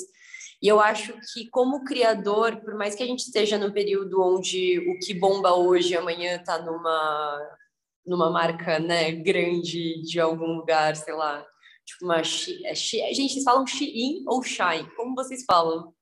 [0.62, 4.80] E eu acho que, como criador, por mais que a gente esteja num período onde
[4.80, 7.58] o que bomba hoje, amanhã tá numa,
[8.06, 11.46] numa marca, né, grande de algum lugar, sei lá,
[11.86, 12.22] tipo uma...
[12.22, 14.90] É, gente, vocês falam Shein ou Shine?
[14.96, 15.94] Como vocês falam?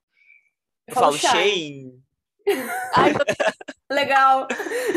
[0.88, 2.03] Eu falo Shein.
[2.96, 3.14] Ai,
[3.90, 4.48] Legal.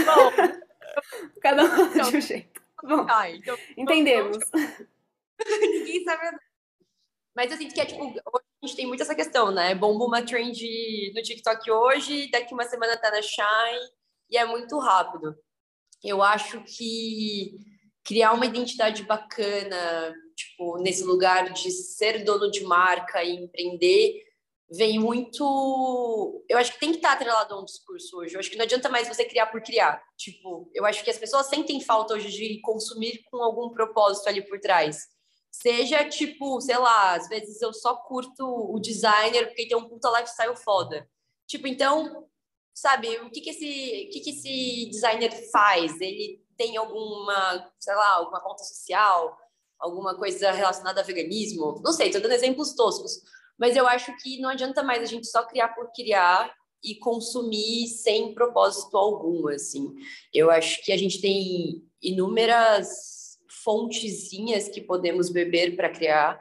[0.04, 0.60] Bom,
[1.40, 2.62] cada um então, de um jeito.
[2.82, 4.38] Bom, ah, então, entendemos.
[5.60, 6.36] Ninguém sabe.
[7.34, 9.74] Mas eu sinto que é tipo, hoje a gente tem muito essa questão, né?
[9.74, 13.90] Bomba uma trend no TikTok hoje, daqui uma semana tá na Shine,
[14.30, 15.36] e é muito rápido.
[16.02, 17.58] Eu acho que
[18.02, 24.25] criar uma identidade bacana, tipo, nesse lugar de ser dono de marca e empreender,
[24.70, 26.44] vem muito.
[26.48, 28.34] Eu acho que tem que estar atrelado a um discurso hoje.
[28.34, 30.02] Eu acho que não adianta mais você criar por criar.
[30.16, 34.42] Tipo, eu acho que as pessoas sentem falta hoje de consumir com algum propósito ali
[34.42, 35.06] por trás.
[35.50, 40.10] Seja tipo, sei lá, às vezes eu só curto o designer porque tem um puta
[40.10, 41.08] lifestyle foda.
[41.46, 42.28] Tipo, então,
[42.74, 45.98] sabe, o que que esse, o que que esse designer faz?
[46.00, 49.38] Ele tem alguma, sei lá, alguma conta social,
[49.78, 51.80] alguma coisa relacionada a veganismo?
[51.82, 53.22] Não sei, tô dando exemplos toscos
[53.58, 57.88] mas eu acho que não adianta mais a gente só criar por criar e consumir
[57.88, 59.94] sem propósito algum, assim.
[60.32, 66.40] Eu acho que a gente tem inúmeras fontezinhas que podemos beber para criar.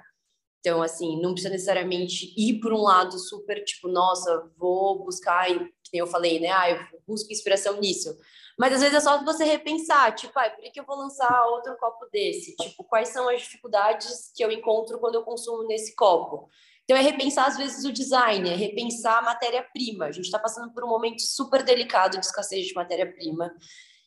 [0.59, 5.91] Então, assim, não precisa necessariamente ir por um lado super, tipo, nossa, vou buscar, que
[5.93, 6.49] nem eu falei, né?
[6.49, 8.15] Ah, eu busco inspiração nisso.
[8.57, 11.75] Mas às vezes é só você repensar, tipo, ah, por que eu vou lançar outro
[11.77, 12.55] copo desse?
[12.55, 16.49] Tipo, quais são as dificuldades que eu encontro quando eu consumo nesse copo?
[16.85, 20.05] Então é repensar às vezes o design, é repensar a matéria-prima.
[20.05, 23.51] A gente está passando por um momento super delicado de escassez de matéria-prima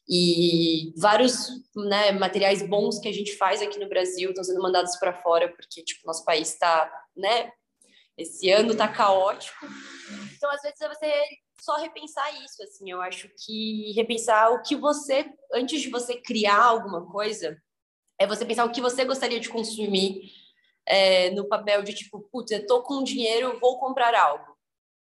[0.09, 4.97] e vários né, materiais bons que a gente faz aqui no Brasil estão sendo mandados
[4.97, 7.51] para fora porque tipo nosso país está, né?
[8.17, 9.67] Esse ano está caótico.
[10.37, 11.13] Então às vezes é você
[11.61, 16.63] só repensar isso, assim, eu acho que repensar o que você, antes de você criar
[16.63, 17.61] alguma coisa,
[18.19, 20.31] é você pensar o que você gostaria de consumir
[20.89, 24.57] é, no papel de tipo, putz, eu tô com dinheiro, vou comprar algo.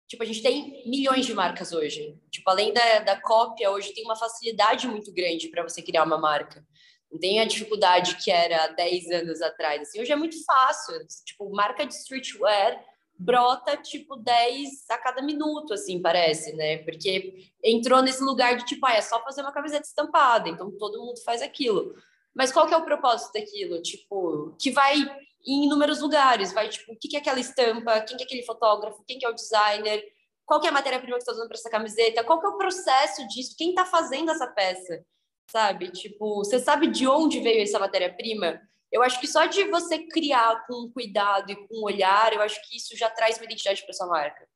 [0.07, 2.17] Tipo, a gente tem milhões de marcas hoje.
[2.31, 6.17] Tipo, além da, da cópia, hoje tem uma facilidade muito grande para você criar uma
[6.17, 6.65] marca.
[7.11, 9.81] Não tem a dificuldade que era há 10 anos atrás.
[9.81, 10.95] Assim, hoje é muito fácil.
[11.25, 12.83] Tipo, marca de streetwear
[13.17, 16.77] brota tipo 10 a cada minuto, assim, parece, né?
[16.79, 20.99] Porque entrou nesse lugar de tipo, ah, é só fazer uma camiseta estampada, então todo
[20.99, 21.95] mundo faz aquilo.
[22.35, 23.81] Mas qual que é o propósito daquilo?
[23.81, 24.95] Tipo, que vai
[25.45, 29.03] em inúmeros lugares, vai tipo, o que, é aquela estampa, quem que é aquele fotógrafo,
[29.05, 30.03] quem que é o designer,
[30.45, 32.57] qual que é a matéria-prima que está usando para essa camiseta, qual que é o
[32.57, 35.05] processo disso, quem está fazendo essa peça,
[35.49, 35.91] sabe?
[35.91, 38.61] Tipo, você sabe de onde veio essa matéria-prima?
[38.91, 42.77] Eu acho que só de você criar com cuidado e com olhar, eu acho que
[42.77, 44.47] isso já traz uma identidade para sua marca.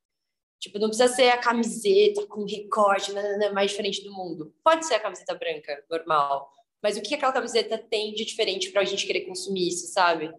[0.59, 4.53] Tipo, não precisa ser a camiseta com recorte, nanana, mais diferente do mundo.
[4.63, 6.51] Pode ser a camiseta branca, normal.
[6.81, 10.31] Mas o que aquela camiseta tem de diferente para a gente querer consumir isso, sabe?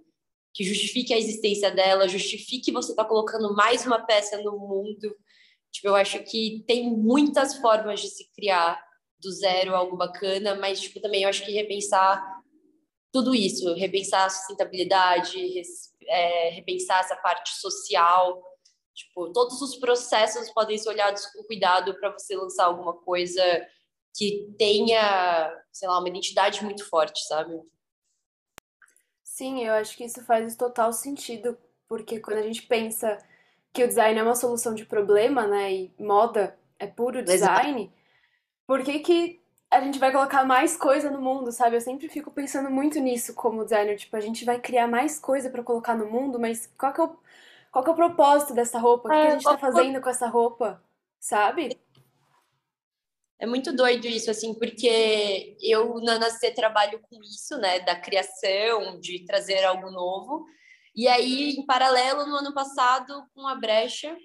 [0.59, 5.17] Que justifique a existência dela, justifique você estar tá colocando mais uma peça no mundo.
[5.71, 8.77] Tipo, eu acho que tem muitas formas de se criar
[9.21, 12.43] do zero algo bacana, mas tipo, também eu acho que repensar
[13.13, 15.39] tudo isso, repensar a sustentabilidade,
[16.09, 18.43] é, repensar essa parte social.
[18.97, 23.45] Tipo, todos os processos podem ser olhados com cuidado para você lançar alguma coisa
[24.13, 27.55] que tenha, sei lá, uma identidade muito forte, sabe?
[29.39, 33.17] Sim, eu acho que isso faz total sentido, porque quando a gente pensa
[33.73, 37.95] que o design é uma solução de problema, né, e moda é puro design, Exato.
[38.67, 41.77] por que que a gente vai colocar mais coisa no mundo, sabe?
[41.77, 45.49] Eu sempre fico pensando muito nisso como designer, tipo, a gente vai criar mais coisa
[45.49, 47.17] para colocar no mundo, mas qual que é o,
[47.71, 49.09] qual que é o propósito dessa roupa?
[49.09, 50.83] O que, é, que a gente tá fazendo com essa roupa,
[51.21, 51.79] sabe?
[53.41, 58.99] É muito doido isso, assim, porque eu na Nascer trabalho com isso, né, da criação,
[58.99, 60.45] de trazer algo novo.
[60.95, 64.17] E aí, em paralelo, no ano passado, com a brecha,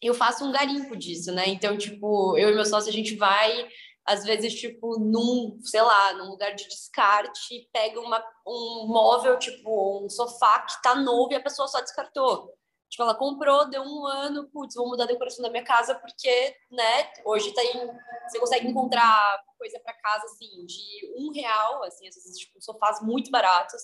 [0.00, 1.48] eu faço um garimpo disso, né?
[1.48, 3.68] Então, tipo, eu e meu sócio, a gente vai
[4.08, 10.02] às vezes, tipo, num, sei lá, num lugar de descarte, pega uma, um móvel, tipo,
[10.02, 12.57] um sofá que tá novo e a pessoa só descartou.
[12.88, 16.56] Tipo, ela comprou, deu um ano, putz, vou mudar a decoração da minha casa porque,
[16.70, 17.86] né, hoje tem,
[18.26, 23.02] você consegue encontrar coisa para casa, assim, de um real, assim, às vezes, tipo, sofás
[23.02, 23.82] muito baratos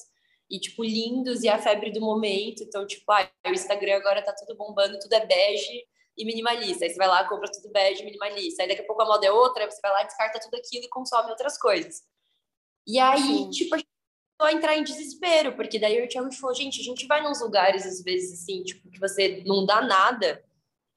[0.49, 2.63] e, tipo, lindos e a febre do momento.
[2.63, 5.85] Então, tipo, ah, o Instagram agora tá tudo bombando, tudo é bege,
[6.17, 6.85] e minimalista.
[6.85, 8.63] Aí você vai lá, compra tudo bege minimalista.
[8.63, 10.89] Aí daqui a pouco a moda é outra, você vai lá, descarta tudo aquilo e
[10.89, 12.03] consome outras coisas.
[12.87, 13.51] E aí, Sim.
[13.51, 13.94] tipo, a gente
[14.41, 17.87] a entrar em desespero, porque daí o Thiago falou, gente, a gente vai nos lugares,
[17.87, 20.43] às vezes, assim, tipo, que você não dá nada,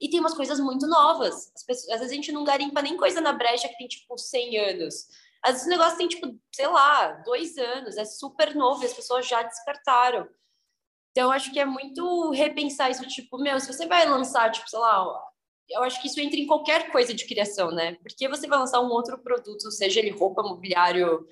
[0.00, 1.52] e tem umas coisas muito novas.
[1.66, 4.58] Pessoas, às vezes a gente não garimpa nem coisa na brecha que tem, tipo, 100
[4.58, 5.08] anos.
[5.42, 8.92] Às vezes o negócio tem, tipo, sei lá, dois anos, é super novo e as
[8.92, 10.28] pessoas já descartaram.
[11.10, 14.78] Então, acho que é muito repensar isso, tipo, meu, se você vai lançar, tipo, sei
[14.78, 15.04] lá,
[15.68, 17.96] eu acho que isso entra em qualquer coisa de criação, né?
[17.96, 21.26] Porque você vai lançar um outro produto, seja ele roupa, mobiliário,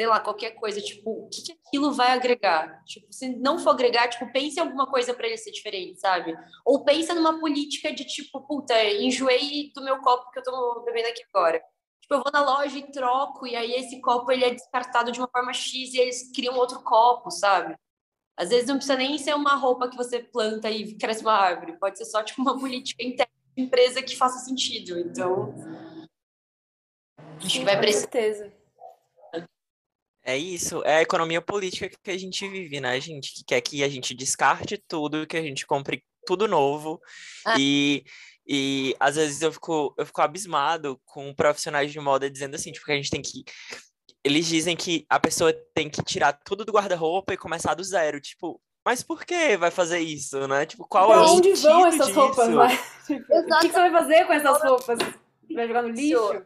[0.00, 2.82] sei lá, qualquer coisa, tipo, o que, que aquilo vai agregar?
[2.86, 6.34] Tipo, se não for agregar, tipo, pense em alguma coisa para ele ser diferente, sabe?
[6.64, 11.08] Ou pensa numa política de tipo, puta, enjoei do meu copo que eu tô bebendo
[11.08, 11.62] aqui agora.
[12.00, 15.20] Tipo, eu vou na loja e troco, e aí esse copo ele é descartado de
[15.20, 17.76] uma forma X e eles criam outro copo, sabe?
[18.38, 21.78] Às vezes não precisa nem ser uma roupa que você planta e cresce uma árvore,
[21.78, 24.98] pode ser só tipo uma política interna de empresa que faça sentido.
[24.98, 25.54] Então,
[27.36, 28.00] acho que vai precisar.
[28.10, 28.59] certeza.
[30.22, 33.32] É isso, é a economia política que a gente vive, né, gente?
[33.34, 37.00] Que quer que a gente descarte tudo, que a gente compre tudo novo.
[37.46, 37.56] Ah.
[37.58, 38.04] E,
[38.46, 42.84] e às vezes eu fico, eu fico abismado com profissionais de moda dizendo assim, tipo,
[42.84, 43.44] que a gente tem que
[44.22, 48.20] eles dizem que a pessoa tem que tirar tudo do guarda-roupa e começar do zero.
[48.20, 50.66] Tipo, mas por que vai fazer isso, né?
[50.66, 52.20] Tipo, qual pra é o onde vão essas disso?
[52.20, 52.78] roupas, né?
[53.06, 54.98] Tipo, o que, que, você vai fazer com essas roupas?
[55.54, 56.44] Vai jogar no lixo?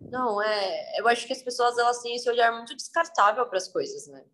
[0.00, 0.98] Não, é.
[0.98, 4.24] Eu acho que as pessoas elas têm esse olhar muito descartável para as coisas, né?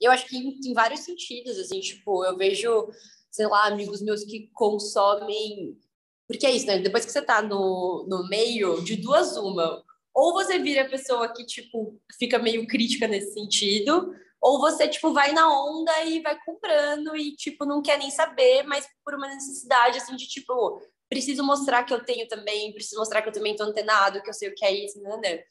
[0.00, 2.88] Eu acho que em, em, vários sentidos, assim, tipo, eu vejo,
[3.30, 5.78] sei lá, amigos meus que consomem.
[6.26, 6.78] Porque é isso, né?
[6.78, 11.32] Depois que você tá no, no meio, de duas uma, Ou você vira a pessoa
[11.32, 16.38] que, tipo, fica meio crítica nesse sentido, ou você, tipo, vai na onda e vai
[16.44, 20.82] comprando e, tipo, não quer nem saber, mas por uma necessidade, assim, de, tipo,
[21.14, 24.34] preciso mostrar que eu tenho também, preciso mostrar que eu também tô antenado, que eu
[24.34, 25.16] sei o que é isso, né?
[25.22, 25.44] né?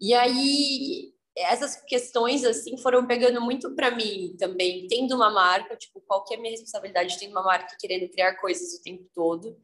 [0.00, 6.00] E aí, essas questões, assim, foram pegando muito para mim também, tendo uma marca, tipo,
[6.06, 9.58] qual que é a minha responsabilidade tendo uma marca querendo criar coisas o tempo todo.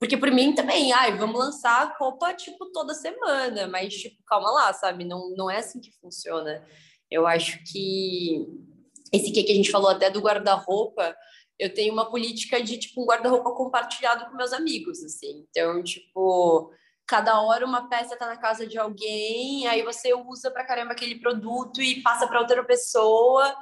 [0.00, 4.72] Porque por mim também, ai, vamos lançar roupa, tipo, toda semana, mas, tipo, calma lá,
[4.72, 5.04] sabe?
[5.04, 6.66] Não, não é assim que funciona.
[7.08, 8.44] Eu acho que
[9.12, 11.16] esse que a gente falou até do guarda-roupa,
[11.60, 15.46] eu tenho uma política de, tipo, um guarda-roupa compartilhado com meus amigos, assim.
[15.50, 16.72] Então, tipo,
[17.06, 21.20] cada hora uma peça tá na casa de alguém, aí você usa pra caramba aquele
[21.20, 23.54] produto e passa para outra pessoa.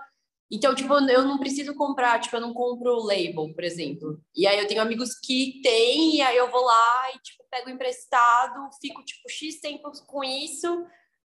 [0.49, 4.21] Então, tipo, eu não preciso comprar, tipo, eu não compro label, por exemplo.
[4.35, 7.69] E aí eu tenho amigos que têm, e aí eu vou lá e, tipo, pego
[7.69, 10.87] emprestado, fico, tipo, X tempo com isso,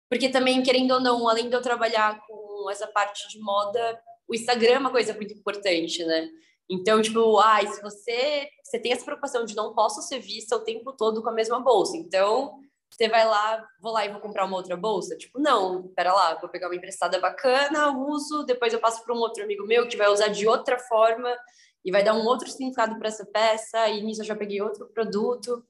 [0.09, 4.33] porque também, querendo ou não, além de eu trabalhar com essa parte de moda, o
[4.33, 6.29] Instagram é uma coisa muito importante, né?
[6.69, 10.63] Então, tipo, ai, se você, você tem essa preocupação de não posso ser vista o
[10.63, 14.45] tempo todo com a mesma bolsa, então você vai lá, vou lá e vou comprar
[14.45, 15.17] uma outra bolsa?
[15.17, 19.19] Tipo, não, pera lá, vou pegar uma emprestada bacana, uso, depois eu passo para um
[19.19, 21.35] outro amigo meu que vai usar de outra forma
[21.83, 24.87] e vai dar um outro significado para essa peça, e nisso eu já peguei outro
[24.87, 25.65] produto.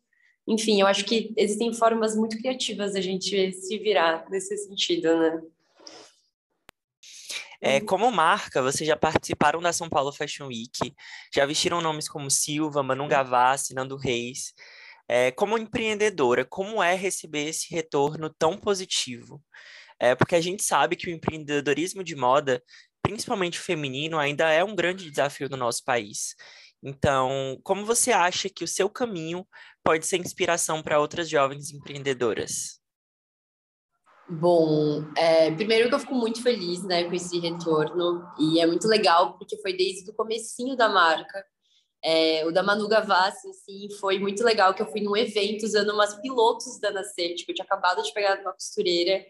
[0.46, 5.42] Enfim, eu acho que existem formas muito criativas da gente se virar nesse sentido, né?
[7.66, 7.86] É, uhum.
[7.86, 10.94] como marca, vocês já participaram da São Paulo Fashion Week,
[11.34, 14.54] já vestiram nomes como Silva, Manu Gavassi, Nando Reis.
[15.08, 19.42] É, como empreendedora, como é receber esse retorno tão positivo?
[19.98, 22.62] É, porque a gente sabe que o empreendedorismo de moda,
[23.02, 26.36] principalmente feminino, ainda é um grande desafio no nosso país.
[26.84, 29.48] Então, como você acha que o seu caminho
[29.82, 32.83] pode ser inspiração para outras jovens empreendedoras?
[34.30, 38.88] Bom, é, primeiro que eu fico muito feliz, né, com esse retorno e é muito
[38.88, 41.46] legal porque foi desde o comecinho da marca.
[42.02, 45.92] É, o da Manu Gavassi, assim, foi muito legal que eu fui num evento usando
[45.92, 49.26] umas pilotos da Nascer, tipo, eu tinha acabado de pegar uma costureira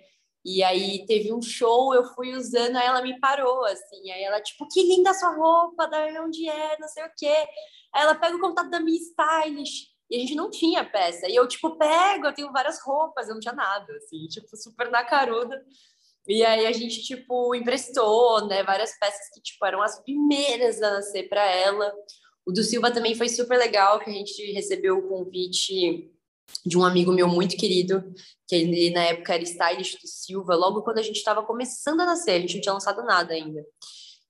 [0.46, 4.42] e aí teve um show, eu fui usando, aí ela me parou, assim, aí ela,
[4.42, 7.48] tipo, que linda sua roupa, da onde é, não sei o quê.
[7.94, 11.28] Aí ela pega o contato da minha stylist, e a gente não tinha peça.
[11.28, 14.92] E eu, tipo, pego, eu tenho várias roupas, eu não tinha nada, assim, tipo, super
[14.92, 15.60] na caruda.
[16.28, 20.92] E aí a gente, tipo, emprestou, né, várias peças que, tipo, eram as primeiras a
[20.92, 21.92] nascer para ela.
[22.46, 26.12] O do Silva também foi super legal, que a gente recebeu o convite
[26.64, 28.04] de um amigo meu muito querido,
[28.48, 32.06] que ele na época era stylist do Silva, logo quando a gente estava começando a
[32.06, 33.66] nascer, a gente não tinha lançado nada ainda.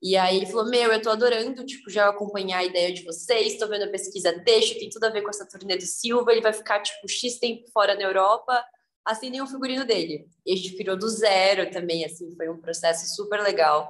[0.04, 3.58] E aí ele falou: Meu, eu tô adorando, tipo, já acompanhar a ideia de vocês,
[3.58, 6.42] tô vendo a pesquisa deixa, tem tudo a ver com essa turnê do Silva, ele
[6.42, 8.62] vai ficar, tipo, X tempo fora na Europa,
[9.06, 10.28] assinem um figurino dele.
[10.46, 13.90] E a gente criou do zero também, assim, foi um processo super legal.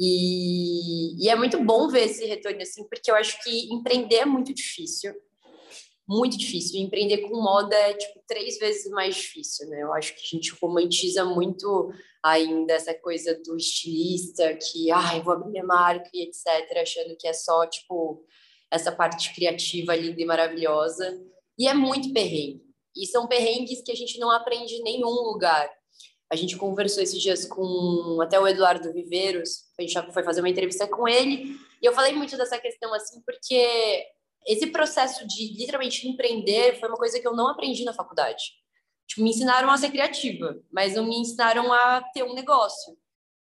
[0.00, 4.24] E, e é muito bom ver esse retorno, assim, porque eu acho que empreender é
[4.24, 5.14] muito difícil
[6.08, 6.80] muito difícil.
[6.80, 9.82] empreender com moda é, tipo, três vezes mais difícil, né?
[9.82, 11.92] Eu acho que a gente romantiza muito
[12.26, 17.28] ainda essa coisa do estilista que, ai, vou abrir minha marca e etc., achando que
[17.28, 18.24] é só, tipo,
[18.70, 21.18] essa parte criativa, linda e maravilhosa.
[21.58, 22.62] E é muito perrengue.
[22.96, 25.70] E são perrengues que a gente não aprende em nenhum lugar.
[26.30, 30.48] A gente conversou esses dias com até o Eduardo Viveiros, a gente foi fazer uma
[30.48, 34.04] entrevista com ele, e eu falei muito dessa questão assim, porque
[34.44, 38.42] esse processo de literalmente empreender foi uma coisa que eu não aprendi na faculdade.
[39.06, 42.96] Tipo, me ensinaram a ser criativa, mas não me ensinaram a ter um negócio.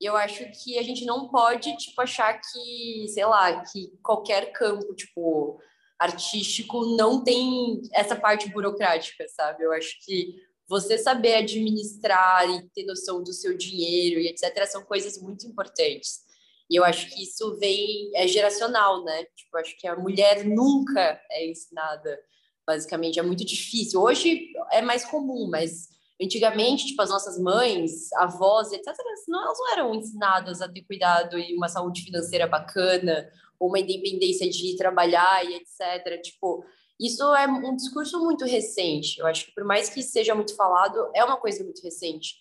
[0.01, 4.53] E eu acho que a gente não pode, tipo, achar que, sei lá, que qualquer
[4.53, 5.61] campo, tipo,
[5.99, 9.63] artístico não tem essa parte burocrática, sabe?
[9.63, 10.35] Eu acho que
[10.67, 14.67] você saber administrar e ter noção do seu dinheiro e etc.
[14.67, 16.23] são coisas muito importantes.
[16.69, 19.25] E eu acho que isso vem, é geracional, né?
[19.37, 22.19] Tipo, acho que a mulher nunca é ensinada,
[22.67, 24.01] basicamente, é muito difícil.
[24.01, 25.89] Hoje é mais comum, mas
[26.21, 28.95] antigamente, tipo, as nossas mães, avós, etc.,
[29.29, 33.79] não, elas não eram ensinadas a ter cuidado e uma saúde financeira bacana, ou uma
[33.79, 36.21] independência de trabalhar e etc.
[36.23, 36.65] Tipo,
[37.01, 39.19] isso é um discurso muito recente.
[39.19, 42.37] Eu acho que, por mais que seja muito falado, é uma coisa muito recente.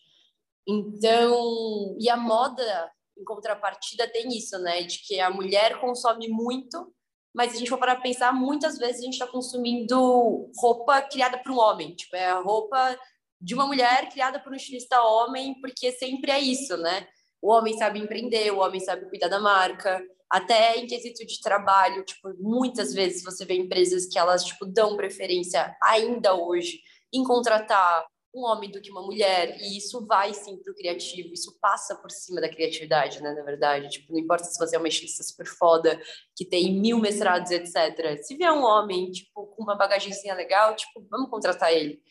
[0.68, 2.92] Então, e a moda
[3.22, 4.82] em contrapartida, tem isso, né?
[4.84, 6.92] De que a mulher consome muito,
[7.34, 11.38] mas a gente for parar para pensar, muitas vezes a gente está consumindo roupa criada
[11.38, 11.96] por um homem.
[11.96, 12.98] Tipo, é a roupa
[13.40, 17.08] de uma mulher criada por um estilista homem, porque sempre é isso, né?
[17.42, 22.06] O homem sabe empreender, o homem sabe cuidar da marca, até em quesito de trabalho,
[22.06, 26.80] tipo, muitas vezes você vê empresas que elas, tipo, dão preferência ainda hoje
[27.12, 31.34] em contratar um homem do que uma mulher, e isso vai sim para o criativo,
[31.34, 34.80] isso passa por cima da criatividade, né, na verdade, tipo, não importa se você é
[34.80, 36.02] uma estilista super foda,
[36.36, 41.06] que tem mil mestrados, etc, se vier um homem, tipo, com uma bagagenzinha legal, tipo,
[41.10, 42.02] vamos contratar ele.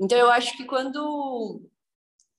[0.00, 1.60] Então, eu acho que quando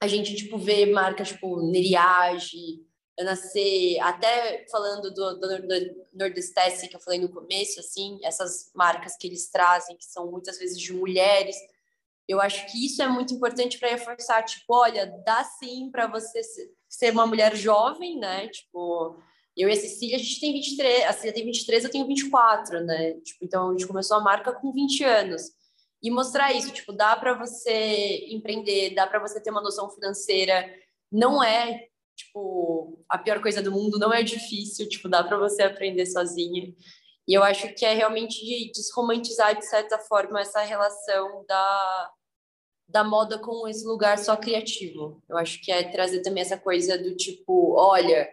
[0.02, 2.84] a gente, tipo, vê marcas, tipo, Neriage,
[3.20, 8.72] Ana C, até falando do, do, do Nordestese, que eu falei no começo, assim, essas
[8.74, 11.56] marcas que eles trazem, que são muitas vezes de mulheres,
[12.32, 16.42] eu acho que isso é muito importante para reforçar, tipo, olha, dá sim para você
[16.90, 18.48] ser uma mulher jovem, né?
[18.48, 19.20] Tipo,
[19.56, 22.80] eu e a Cecília, a gente tem 23, a Cecília tem 23, eu tenho 24,
[22.82, 23.14] né?
[23.22, 25.44] Tipo, então a gente começou a marca com 20 anos.
[26.02, 30.68] E mostrar isso, tipo, dá para você empreender, dá para você ter uma noção financeira,
[31.12, 35.64] não é tipo a pior coisa do mundo, não é difícil, tipo, dá para você
[35.64, 36.74] aprender sozinha.
[37.28, 42.12] E eu acho que é realmente de desromantizar, de certa forma, essa relação da,
[42.92, 45.22] da moda com esse lugar só criativo.
[45.30, 48.30] Eu acho que é trazer também essa coisa do tipo, olha,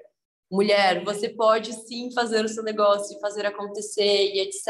[0.51, 4.67] mulher, você pode sim fazer o seu negócio, fazer acontecer e etc.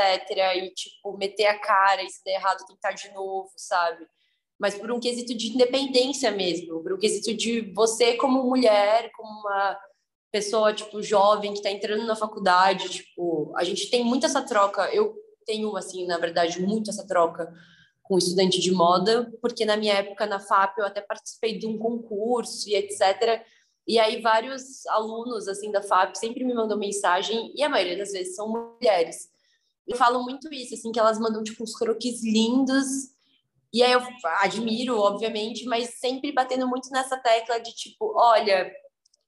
[0.57, 4.07] E, tipo, meter a cara e se der errado, tentar de novo, sabe?
[4.59, 9.41] Mas por um quesito de independência mesmo, por um quesito de você como mulher, como
[9.41, 9.79] uma
[10.31, 14.93] pessoa, tipo, jovem que está entrando na faculdade, tipo, a gente tem muito essa troca,
[14.93, 15.15] eu
[15.47, 17.51] tenho, assim, na verdade, muito essa troca
[18.09, 21.79] com estudante de moda, porque na minha época na FAP eu até participei de um
[21.79, 23.45] concurso e etc.
[23.87, 28.13] E aí vários alunos, assim, da FAP sempre me mandam mensagem, e a maioria das
[28.13, 29.29] vezes são mulheres.
[29.87, 32.87] E falam muito isso, assim, que elas mandam, tipo, uns croquis lindos,
[33.73, 34.01] e aí eu
[34.41, 38.73] admiro, obviamente, mas sempre batendo muito nessa tecla de, tipo, olha,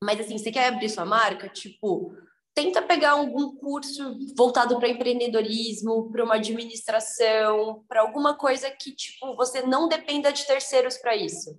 [0.03, 1.49] mas assim, você quer abrir sua marca?
[1.49, 2.15] Tipo,
[2.55, 9.35] tenta pegar algum curso voltado para empreendedorismo, para uma administração, para alguma coisa que tipo
[9.37, 11.59] você não dependa de terceiros para isso.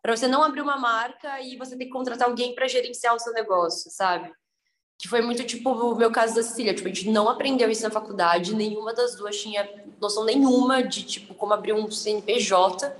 [0.00, 3.18] Para você não abrir uma marca e você ter que contratar alguém para gerenciar o
[3.18, 4.32] seu negócio, sabe?
[4.96, 7.82] Que foi muito tipo o meu caso da Cecília, tipo, a gente não aprendeu isso
[7.82, 9.68] na faculdade, nenhuma das duas tinha
[10.00, 12.96] noção nenhuma de tipo como abrir um CNPJ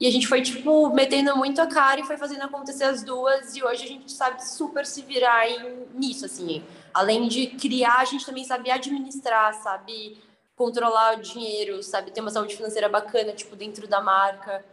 [0.00, 3.56] e a gente foi, tipo, metendo muito a cara e foi fazendo acontecer as duas.
[3.56, 6.62] E hoje a gente sabe super se virar em, nisso, assim.
[6.94, 10.16] Além de criar, a gente também sabe administrar, sabe
[10.54, 14.64] controlar o dinheiro, sabe ter uma saúde financeira bacana, tipo, dentro da marca.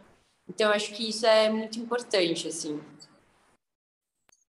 [0.48, 2.80] Então, eu acho que isso é muito importante, assim.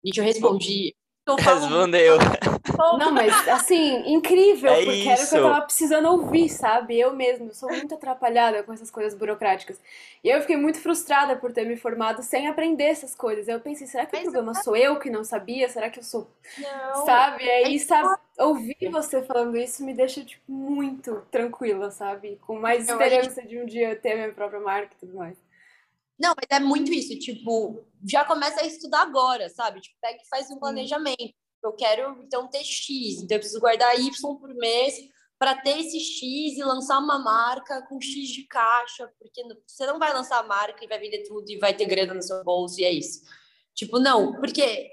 [0.04, 0.97] Gente, eu respondi
[1.40, 2.18] Respondeu.
[2.98, 5.10] Não, mas assim, incrível, é porque isso.
[5.10, 7.00] era o que eu tava precisando ouvir, sabe?
[7.00, 9.80] Eu mesmo sou muito atrapalhada com essas coisas burocráticas.
[10.24, 13.48] E eu fiquei muito frustrada por ter me formado sem aprender essas coisas.
[13.48, 14.64] Eu pensei, será que mas o problema eu...
[14.64, 15.68] sou eu que não sabia?
[15.70, 16.30] Será que eu sou.
[16.58, 17.06] Não.
[17.06, 17.44] Sabe?
[17.44, 22.40] E aí, sabe, ouvir você falando isso me deixa, tipo, muito tranquila, sabe?
[22.46, 25.47] Com mais esperança de um dia ter minha própria marca e tudo mais.
[26.20, 29.82] Não, mas é muito isso, tipo, já começa a estudar agora, sabe?
[29.82, 31.34] Tipo, pega e faz um planejamento.
[31.64, 34.96] Eu quero, então, ter X, então eu preciso guardar Y por mês
[35.38, 40.00] para ter esse X e lançar uma marca com X de caixa, porque você não
[40.00, 42.80] vai lançar a marca e vai vender tudo e vai ter grana no seu bolso
[42.80, 43.22] e é isso.
[43.76, 44.90] Tipo, não, porque,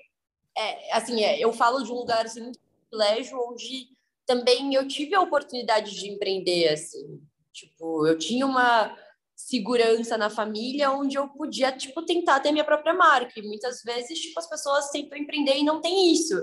[0.57, 2.61] é, assim, é, eu falo de um lugar, assim, muito
[2.91, 3.89] privilégio, onde
[4.27, 7.23] também eu tive a oportunidade de empreender, assim.
[7.53, 8.95] Tipo, eu tinha uma
[9.37, 13.33] segurança na família, onde eu podia, tipo, tentar ter minha própria marca.
[13.37, 16.35] E muitas vezes, tipo, as pessoas tentam empreender e não tem isso.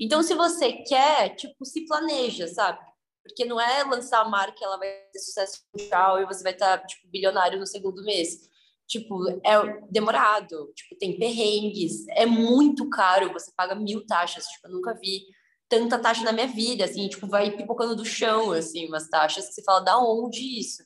[0.00, 2.78] Então, se você quer, tipo, se planeja, sabe?
[3.22, 6.78] Porque não é lançar a marca, ela vai ter sucesso mundial e você vai estar,
[6.86, 8.48] tipo, bilionário no segundo mês.
[8.86, 14.72] Tipo, é demorado, tipo, tem perrengues, é muito caro, você paga mil taxas, tipo, eu
[14.72, 15.24] nunca vi
[15.68, 19.52] tanta taxa na minha vida, assim, tipo, vai pipocando do chão, assim, umas taxas que
[19.52, 20.82] você fala, da onde isso?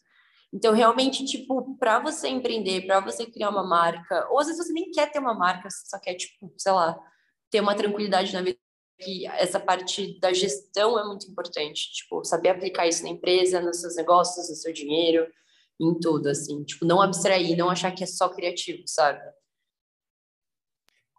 [0.53, 4.73] Então, realmente, tipo, para você empreender, para você criar uma marca, ou às vezes você
[4.73, 6.99] nem quer ter uma marca, você só quer, tipo, sei lá,
[7.51, 8.59] ter uma tranquilidade na vida,
[9.01, 13.81] que essa parte da gestão é muito importante, tipo, saber aplicar isso na empresa, nos
[13.81, 15.27] seus negócios, no seu dinheiro,
[15.81, 19.21] em tudo, assim, tipo, não abstrair, não achar que é só criativo, sabe?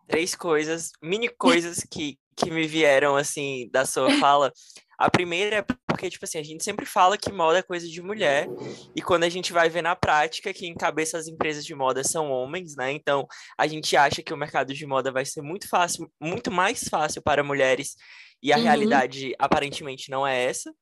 [0.08, 4.54] Três coisas, mini coisas que, que me vieram, assim, da sua fala.
[5.04, 8.02] A primeira é porque, tipo assim, a gente sempre fala que moda é coisa de
[8.02, 8.48] mulher,
[8.96, 12.32] e quando a gente vai ver na prática que encabeça as empresas de moda são
[12.32, 12.90] homens, né?
[12.94, 13.28] Então,
[13.58, 17.22] a gente acha que o mercado de moda vai ser muito fácil, muito mais fácil
[17.22, 17.98] para mulheres,
[18.42, 18.64] e a uhum.
[18.64, 20.74] realidade aparentemente não é essa.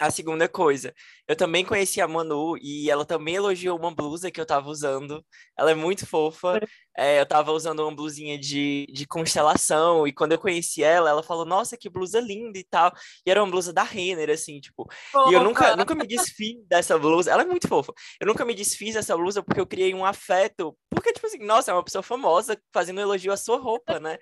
[0.00, 0.94] A segunda coisa,
[1.28, 5.22] eu também conheci a Manu e ela também elogiou uma blusa que eu tava usando.
[5.58, 6.58] Ela é muito fofa.
[6.96, 11.22] É, eu tava usando uma blusinha de, de constelação e quando eu conheci ela, ela
[11.22, 12.90] falou: Nossa, que blusa linda e tal.
[13.26, 14.88] E era uma blusa da Renner, assim, tipo.
[15.12, 15.30] Fofa.
[15.30, 17.30] E eu nunca, nunca me desfiz dessa blusa.
[17.30, 17.92] Ela é muito fofa.
[18.18, 20.76] Eu nunca me desfiz dessa blusa porque eu criei um afeto.
[20.88, 24.18] Porque, tipo assim, nossa, é uma pessoa famosa fazendo um elogio à sua roupa, né?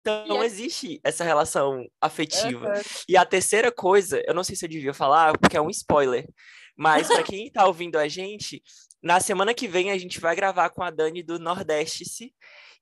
[0.00, 2.68] Então não existe essa relação afetiva.
[2.68, 2.82] Uhum.
[3.08, 6.26] E a terceira coisa, eu não sei se eu devia falar, porque é um spoiler,
[6.76, 8.62] mas para quem está ouvindo a gente,
[9.02, 12.04] na semana que vem a gente vai gravar com a Dani do Nordeste.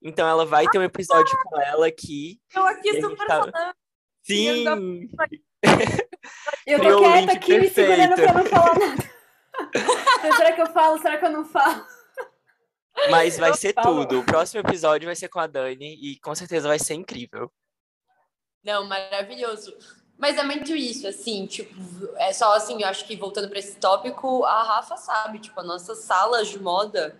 [0.01, 2.41] Então ela vai ter um episódio ah, com ela aqui.
[2.55, 3.41] Eu aqui super tá...
[3.41, 3.75] falando.
[4.23, 4.64] Sim!
[6.66, 7.61] Eu tô quieta aqui perfeito.
[7.61, 9.11] me segurando pra não falar nada.
[10.37, 10.99] será que eu falo?
[10.99, 11.85] Será que eu não falo?
[13.11, 14.21] Mas vai ser tudo.
[14.21, 17.51] O próximo episódio vai ser com a Dani e com certeza vai ser incrível.
[18.63, 19.75] Não, maravilhoso.
[20.19, 21.73] Mas é muito isso, assim, tipo,
[22.17, 25.67] é só assim, eu acho que voltando para esse tópico, a Rafa sabe, tipo, as
[25.67, 27.17] nossas salas de moda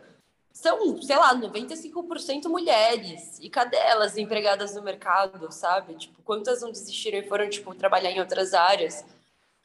[0.53, 3.39] são, sei lá, 95% mulheres.
[3.41, 5.95] E cadê elas empregadas no mercado, sabe?
[5.95, 9.05] Tipo, quantas não desistiram e foram, tipo, trabalhar em outras áreas?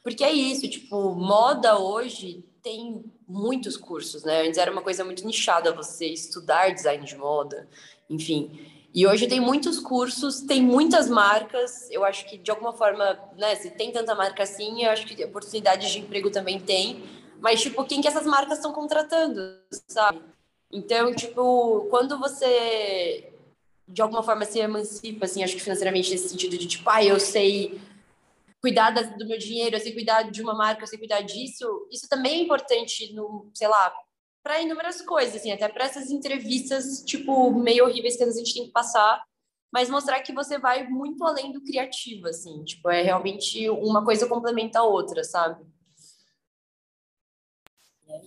[0.04, 4.40] Porque é isso, tipo, moda hoje tem muitos cursos, né?
[4.40, 7.68] Antes era uma coisa muito nichada você estudar design de moda,
[8.08, 8.58] enfim.
[8.94, 11.90] E hoje tem muitos cursos, tem muitas marcas.
[11.90, 15.22] Eu acho que de alguma forma, né, se tem tanta marca assim, eu acho que
[15.24, 17.04] oportunidades de emprego também tem.
[17.38, 20.22] Mas tipo, quem que essas marcas estão contratando, sabe?
[20.72, 23.30] Então, tipo, quando você
[23.86, 27.20] de alguma forma se emancipa, assim, acho que financeiramente nesse sentido de tipo, ah, eu
[27.20, 27.78] sei
[28.64, 32.08] cuidar do meu dinheiro, eu sei cuidar de uma marca, eu sei cuidar disso, isso
[32.08, 33.94] também é importante no, sei lá,
[34.42, 38.64] para inúmeras coisas, assim, até para essas entrevistas, tipo, meio horríveis que a gente tem
[38.64, 39.22] que passar,
[39.70, 44.26] mas mostrar que você vai muito além do criativo, assim, tipo, é realmente uma coisa
[44.26, 45.62] complementa a outra, sabe?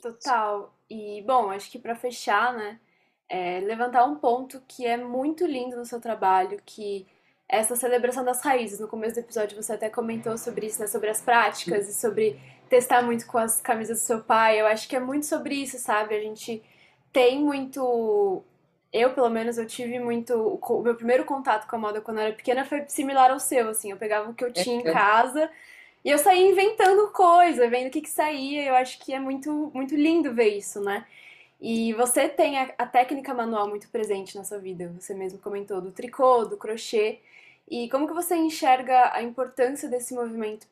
[0.04, 0.72] Total.
[0.88, 2.80] E, bom, acho que para fechar, né,
[3.28, 7.08] é levantar um ponto que é muito lindo no seu trabalho, que
[7.50, 8.80] essa celebração das raízes.
[8.80, 10.88] No começo do episódio você até comentou sobre isso, né?
[10.88, 12.40] Sobre as práticas e sobre
[12.70, 14.60] testar muito com as camisas do seu pai.
[14.60, 16.16] Eu acho que é muito sobre isso, sabe?
[16.16, 16.62] A gente
[17.12, 18.44] tem muito.
[18.92, 20.60] Eu, pelo menos, eu tive muito.
[20.62, 23.70] O meu primeiro contato com a moda quando eu era pequena foi similar ao seu,
[23.70, 23.92] assim.
[23.92, 24.92] Eu pegava o que eu tinha em é.
[24.92, 25.50] casa
[26.04, 28.66] e eu saía inventando coisa, vendo o que, que saía.
[28.66, 31.06] Eu acho que é muito, muito lindo ver isso, né?
[31.60, 34.94] E você tem a, a técnica manual muito presente na sua vida.
[35.00, 37.20] Você mesmo comentou do tricô, do crochê.
[37.68, 40.68] E como que você enxerga a importância desse movimento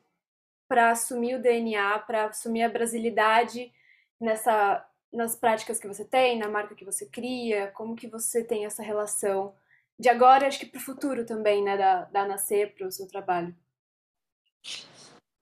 [0.67, 3.71] para assumir o DNA, para assumir a brasilidade
[4.19, 7.71] nessa nas práticas que você tem, na marca que você cria?
[7.71, 9.55] Como que você tem essa relação
[9.97, 13.07] de agora, acho que para o futuro também, né, da, da Nascer para o seu
[13.07, 13.55] trabalho?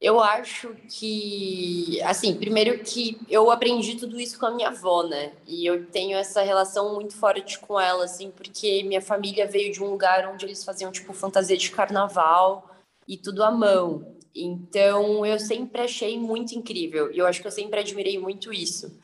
[0.04, 5.32] Eu acho que, assim, primeiro que eu aprendi tudo isso com a minha avó, né?
[5.48, 9.82] E eu tenho essa relação muito forte com ela, assim, porque minha família veio de
[9.82, 12.70] um lugar onde eles faziam, tipo, fantasia de carnaval
[13.08, 14.06] e tudo à mão.
[14.36, 17.10] Então, eu sempre achei muito incrível.
[17.10, 19.00] E eu acho que eu sempre admirei muito isso.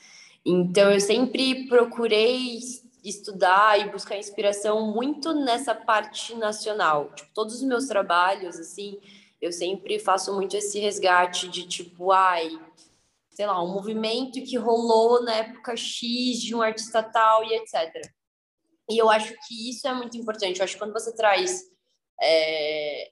[0.45, 2.59] Então, eu sempre procurei
[3.05, 7.09] estudar e buscar inspiração muito nessa parte nacional.
[7.15, 8.99] Tipo, todos os meus trabalhos, assim
[9.41, 12.49] eu sempre faço muito esse resgate de tipo, ai,
[13.31, 18.01] sei lá, um movimento que rolou na época X de um artista tal e etc.
[18.89, 20.59] E eu acho que isso é muito importante.
[20.59, 21.61] Eu acho que quando você traz,
[22.21, 23.11] é,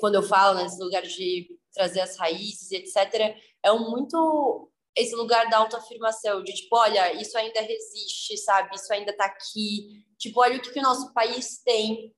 [0.00, 5.14] quando eu falo nesse lugar de trazer as raízes e etc., é um muito esse
[5.14, 8.76] lugar da autoafirmação, de tipo, olha, isso ainda resiste, sabe?
[8.76, 10.04] Isso ainda tá aqui.
[10.18, 12.14] Tipo, olha o que, que o nosso país tem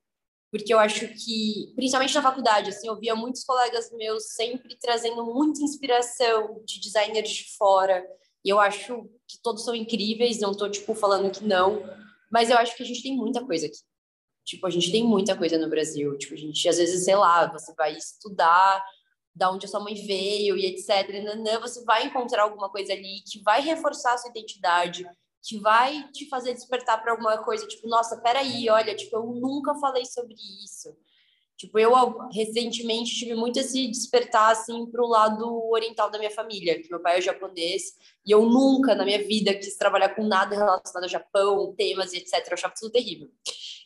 [0.56, 5.24] porque eu acho que, principalmente na faculdade, assim, eu via muitos colegas meus sempre trazendo
[5.24, 8.04] muita inspiração de designers de fora,
[8.44, 11.82] e eu acho que todos são incríveis, não estou tipo, falando que não,
[12.30, 13.78] mas eu acho que a gente tem muita coisa aqui.
[14.44, 17.50] Tipo, a gente tem muita coisa no Brasil, tipo, a gente, às vezes, sei lá,
[17.52, 18.82] você vai estudar
[19.34, 23.42] da onde a sua mãe veio e etc, você vai encontrar alguma coisa ali que
[23.42, 25.04] vai reforçar a sua identidade,
[25.46, 29.74] que vai te fazer despertar para alguma coisa, tipo, nossa, peraí, olha, tipo, eu nunca
[29.76, 30.34] falei sobre
[30.64, 30.96] isso.
[31.56, 31.92] Tipo, eu
[32.28, 37.00] recentemente tive muito esse despertar, assim, para o lado oriental da minha família, que meu
[37.00, 37.94] pai é japonês,
[38.26, 42.18] e eu nunca na minha vida quis trabalhar com nada relacionado ao Japão, temas e
[42.18, 42.46] etc.
[42.46, 43.30] Eu achava tudo terrível.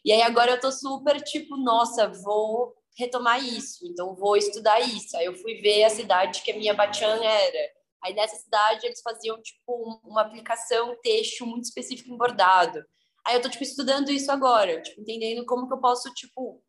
[0.04, 5.16] E aí agora eu tô super, tipo, nossa, vou retomar isso, então vou estudar isso.
[5.16, 7.79] Aí eu fui ver a cidade que a minha Bachan era.
[8.02, 12.82] Aí nessa cidade eles faziam tipo uma aplicação texto muito específico em bordado.
[13.26, 16.62] Aí eu tô tipo estudando isso agora, tipo entendendo como que eu posso tipo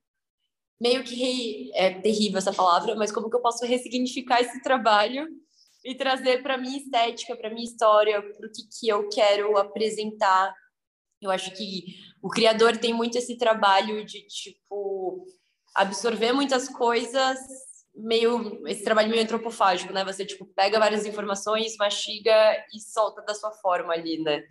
[0.81, 1.71] meio que re...
[1.75, 5.27] é terrível essa palavra, mas como que eu posso ressignificar esse trabalho
[5.85, 10.53] e trazer para minha estética, para minha história, para o que, que eu quero apresentar.
[11.21, 11.85] Eu acho que
[12.21, 15.25] o criador tem muito esse trabalho de tipo
[15.75, 17.39] absorver muitas coisas,
[17.95, 20.03] meio esse trabalho meio antropofágico, né?
[20.05, 22.33] Você tipo pega várias informações, mastiga
[22.73, 24.43] e solta da sua forma ali, né?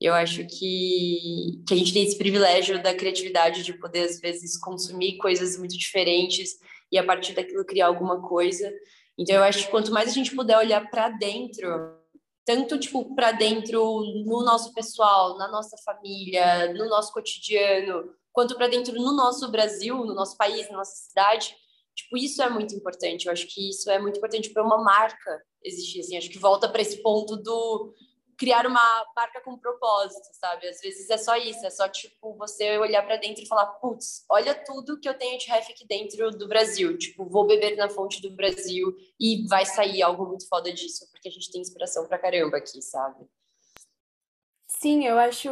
[0.00, 4.58] Eu acho que, que a gente tem esse privilégio da criatividade de poder, às vezes,
[4.58, 6.58] consumir coisas muito diferentes
[6.90, 8.72] e, a partir daquilo, criar alguma coisa.
[9.18, 11.68] Então, eu acho que quanto mais a gente puder olhar para dentro,
[12.46, 18.68] tanto tipo para dentro no nosso pessoal, na nossa família, no nosso cotidiano, quanto para
[18.68, 21.54] dentro no nosso Brasil, no nosso país, na nossa cidade,
[21.94, 23.26] tipo isso é muito importante.
[23.26, 26.00] Eu acho que isso é muito importante para uma marca existir.
[26.00, 27.92] Assim, acho que volta para esse ponto do
[28.40, 30.66] criar uma marca com propósito, sabe?
[30.66, 34.24] Às vezes é só isso, é só tipo você olhar para dentro e falar, putz,
[34.30, 37.90] olha tudo que eu tenho de ref aqui dentro do Brasil, tipo, vou beber na
[37.90, 42.08] fonte do Brasil e vai sair algo muito foda disso, porque a gente tem inspiração
[42.08, 43.26] pra caramba aqui, sabe?
[44.66, 45.50] Sim, eu acho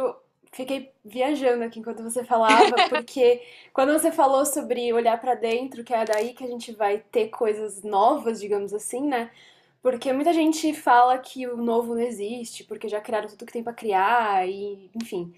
[0.51, 3.41] fiquei viajando aqui enquanto você falava, porque
[3.73, 7.29] quando você falou sobre olhar para dentro, que é daí que a gente vai ter
[7.29, 9.31] coisas novas, digamos assim, né?
[9.81, 13.63] Porque muita gente fala que o novo não existe, porque já criaram tudo que tem
[13.63, 15.33] para criar, e enfim.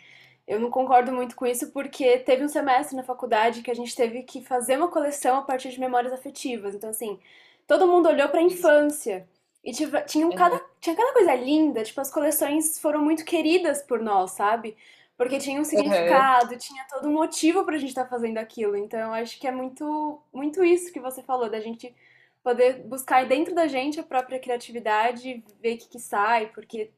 [0.48, 3.96] Eu não concordo muito com isso, porque teve um semestre na faculdade que a gente
[3.96, 6.74] teve que fazer uma coleção a partir de memórias afetivas.
[6.76, 7.20] Então, assim,
[7.68, 9.28] todo mundo olhou para a infância.
[9.64, 14.00] E tinha, tinha, cada, tinha cada coisa linda, tipo, as coleções foram muito queridas por
[14.02, 14.76] nós, sabe?
[15.22, 16.58] Porque tinha um significado, uhum.
[16.58, 18.76] tinha todo um motivo pra gente estar tá fazendo aquilo.
[18.76, 21.96] Então, eu acho que é muito, muito isso que você falou, da gente
[22.44, 26.90] poder buscar dentro da gente a própria criatividade, ver o que, que sai, porque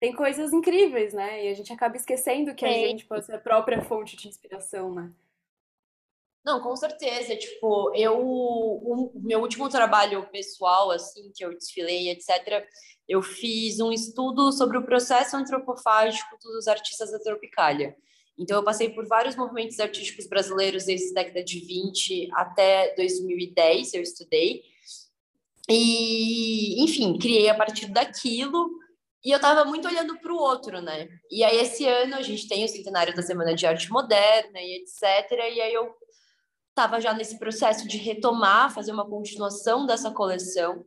[0.00, 1.44] tem coisas incríveis, né?
[1.44, 4.94] E a gente acaba esquecendo que a gente pode ser a própria fonte de inspiração,
[4.94, 5.12] né?
[6.44, 7.36] Não, com certeza.
[7.36, 12.64] Tipo, eu, o meu último trabalho pessoal, assim, que eu desfilei, etc.,
[13.08, 17.94] eu fiz um estudo sobre o processo antropofágico dos artistas da Tropicália.
[18.38, 23.94] Então, eu passei por vários movimentos artísticos brasileiros desde a década de 20 até 2010,
[23.94, 24.62] eu estudei.
[25.68, 28.70] E, enfim, criei a partir daquilo.
[29.22, 31.06] E eu estava muito olhando para o outro, né?
[31.30, 34.82] E aí, esse ano, a gente tem o centenário da Semana de Arte Moderna e
[34.82, 35.32] etc.
[35.32, 35.94] E aí, eu
[36.70, 40.84] estava já nesse processo de retomar, fazer uma continuação dessa coleção.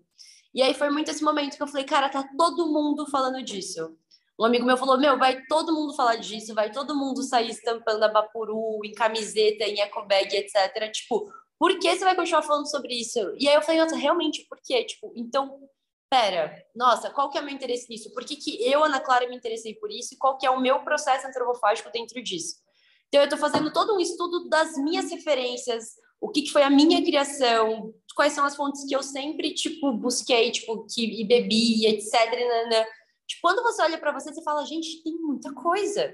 [0.54, 3.96] E aí, foi muito esse momento que eu falei, cara, tá todo mundo falando disso.
[4.40, 8.04] Um amigo meu falou: Meu, vai todo mundo falar disso, vai todo mundo sair estampando
[8.04, 10.92] a Bapuru em camiseta, em ecobag, etc.
[10.92, 13.20] Tipo, por que você vai continuar falando sobre isso?
[13.40, 14.84] E aí eu falei: Nossa, realmente, por quê?
[14.84, 15.60] Tipo, então,
[16.10, 18.12] pera, nossa, qual que é o meu interesse nisso?
[18.12, 20.16] Por que, que eu, Ana Clara, me interessei por isso?
[20.16, 22.58] E qual que é o meu processo antropofágico dentro disso?
[23.14, 25.84] Então, eu estou fazendo todo um estudo das minhas referências,
[26.20, 29.94] o que, que foi a minha criação, quais são as fontes que eu sempre, tipo,
[29.94, 32.12] busquei, tipo, que, e bebi, etc.
[33.28, 36.12] Tipo, quando você olha para você, você fala, gente, tem muita coisa.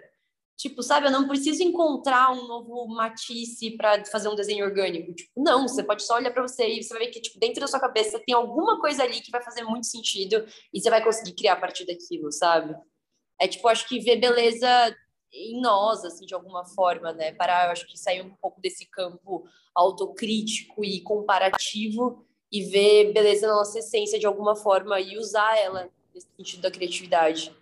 [0.57, 5.13] Tipo, sabe, eu não preciso encontrar um novo matisse para fazer um desenho orgânico.
[5.13, 7.61] Tipo, não, você pode só olhar para você e você vai ver que tipo, dentro
[7.61, 11.01] da sua cabeça tem alguma coisa ali que vai fazer muito sentido e você vai
[11.01, 12.75] conseguir criar a partir daquilo, sabe?
[13.39, 14.67] É tipo, acho que ver beleza
[15.31, 17.31] em nós, assim, de alguma forma, né?
[17.33, 23.47] Parar, eu acho que sair um pouco desse campo autocrítico e comparativo e ver beleza
[23.47, 27.55] na nossa essência de alguma forma e usar ela nesse sentido da criatividade.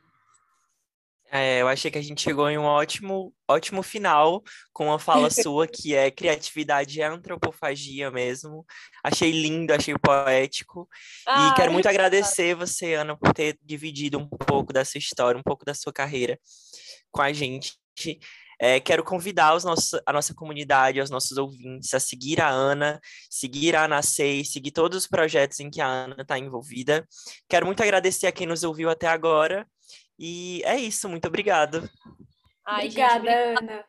[1.30, 5.30] É, eu achei que a gente chegou em um ótimo, ótimo final com uma fala
[5.32, 8.66] sua que é criatividade é antropofagia mesmo.
[9.04, 10.88] Achei lindo, achei poético.
[11.26, 15.38] Ah, e quero muito agradecer você, Ana, por ter dividido um pouco da sua história,
[15.38, 16.40] um pouco da sua carreira
[17.12, 17.78] com a gente.
[18.60, 23.00] É, quero convidar os nossos, a nossa comunidade, os nossos ouvintes a seguir a Ana,
[23.30, 27.08] seguir a Anacei, seguir todos os projetos em que a Ana está envolvida.
[27.48, 29.68] Quero muito agradecer a quem nos ouviu até agora.
[30.20, 31.90] E é isso, muito obrigado.
[32.66, 33.86] Ai, obrigada, gente, Ana.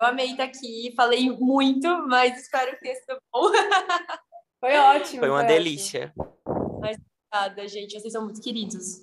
[0.00, 3.50] Eu amei estar aqui, falei muito, mas espero que tenha sido bom.
[4.60, 5.20] Foi ótimo.
[5.20, 6.12] Foi uma foi delícia.
[6.16, 6.78] Ótimo.
[6.80, 6.98] Mas,
[7.32, 7.98] obrigada, gente.
[7.98, 9.00] Vocês são muito queridos.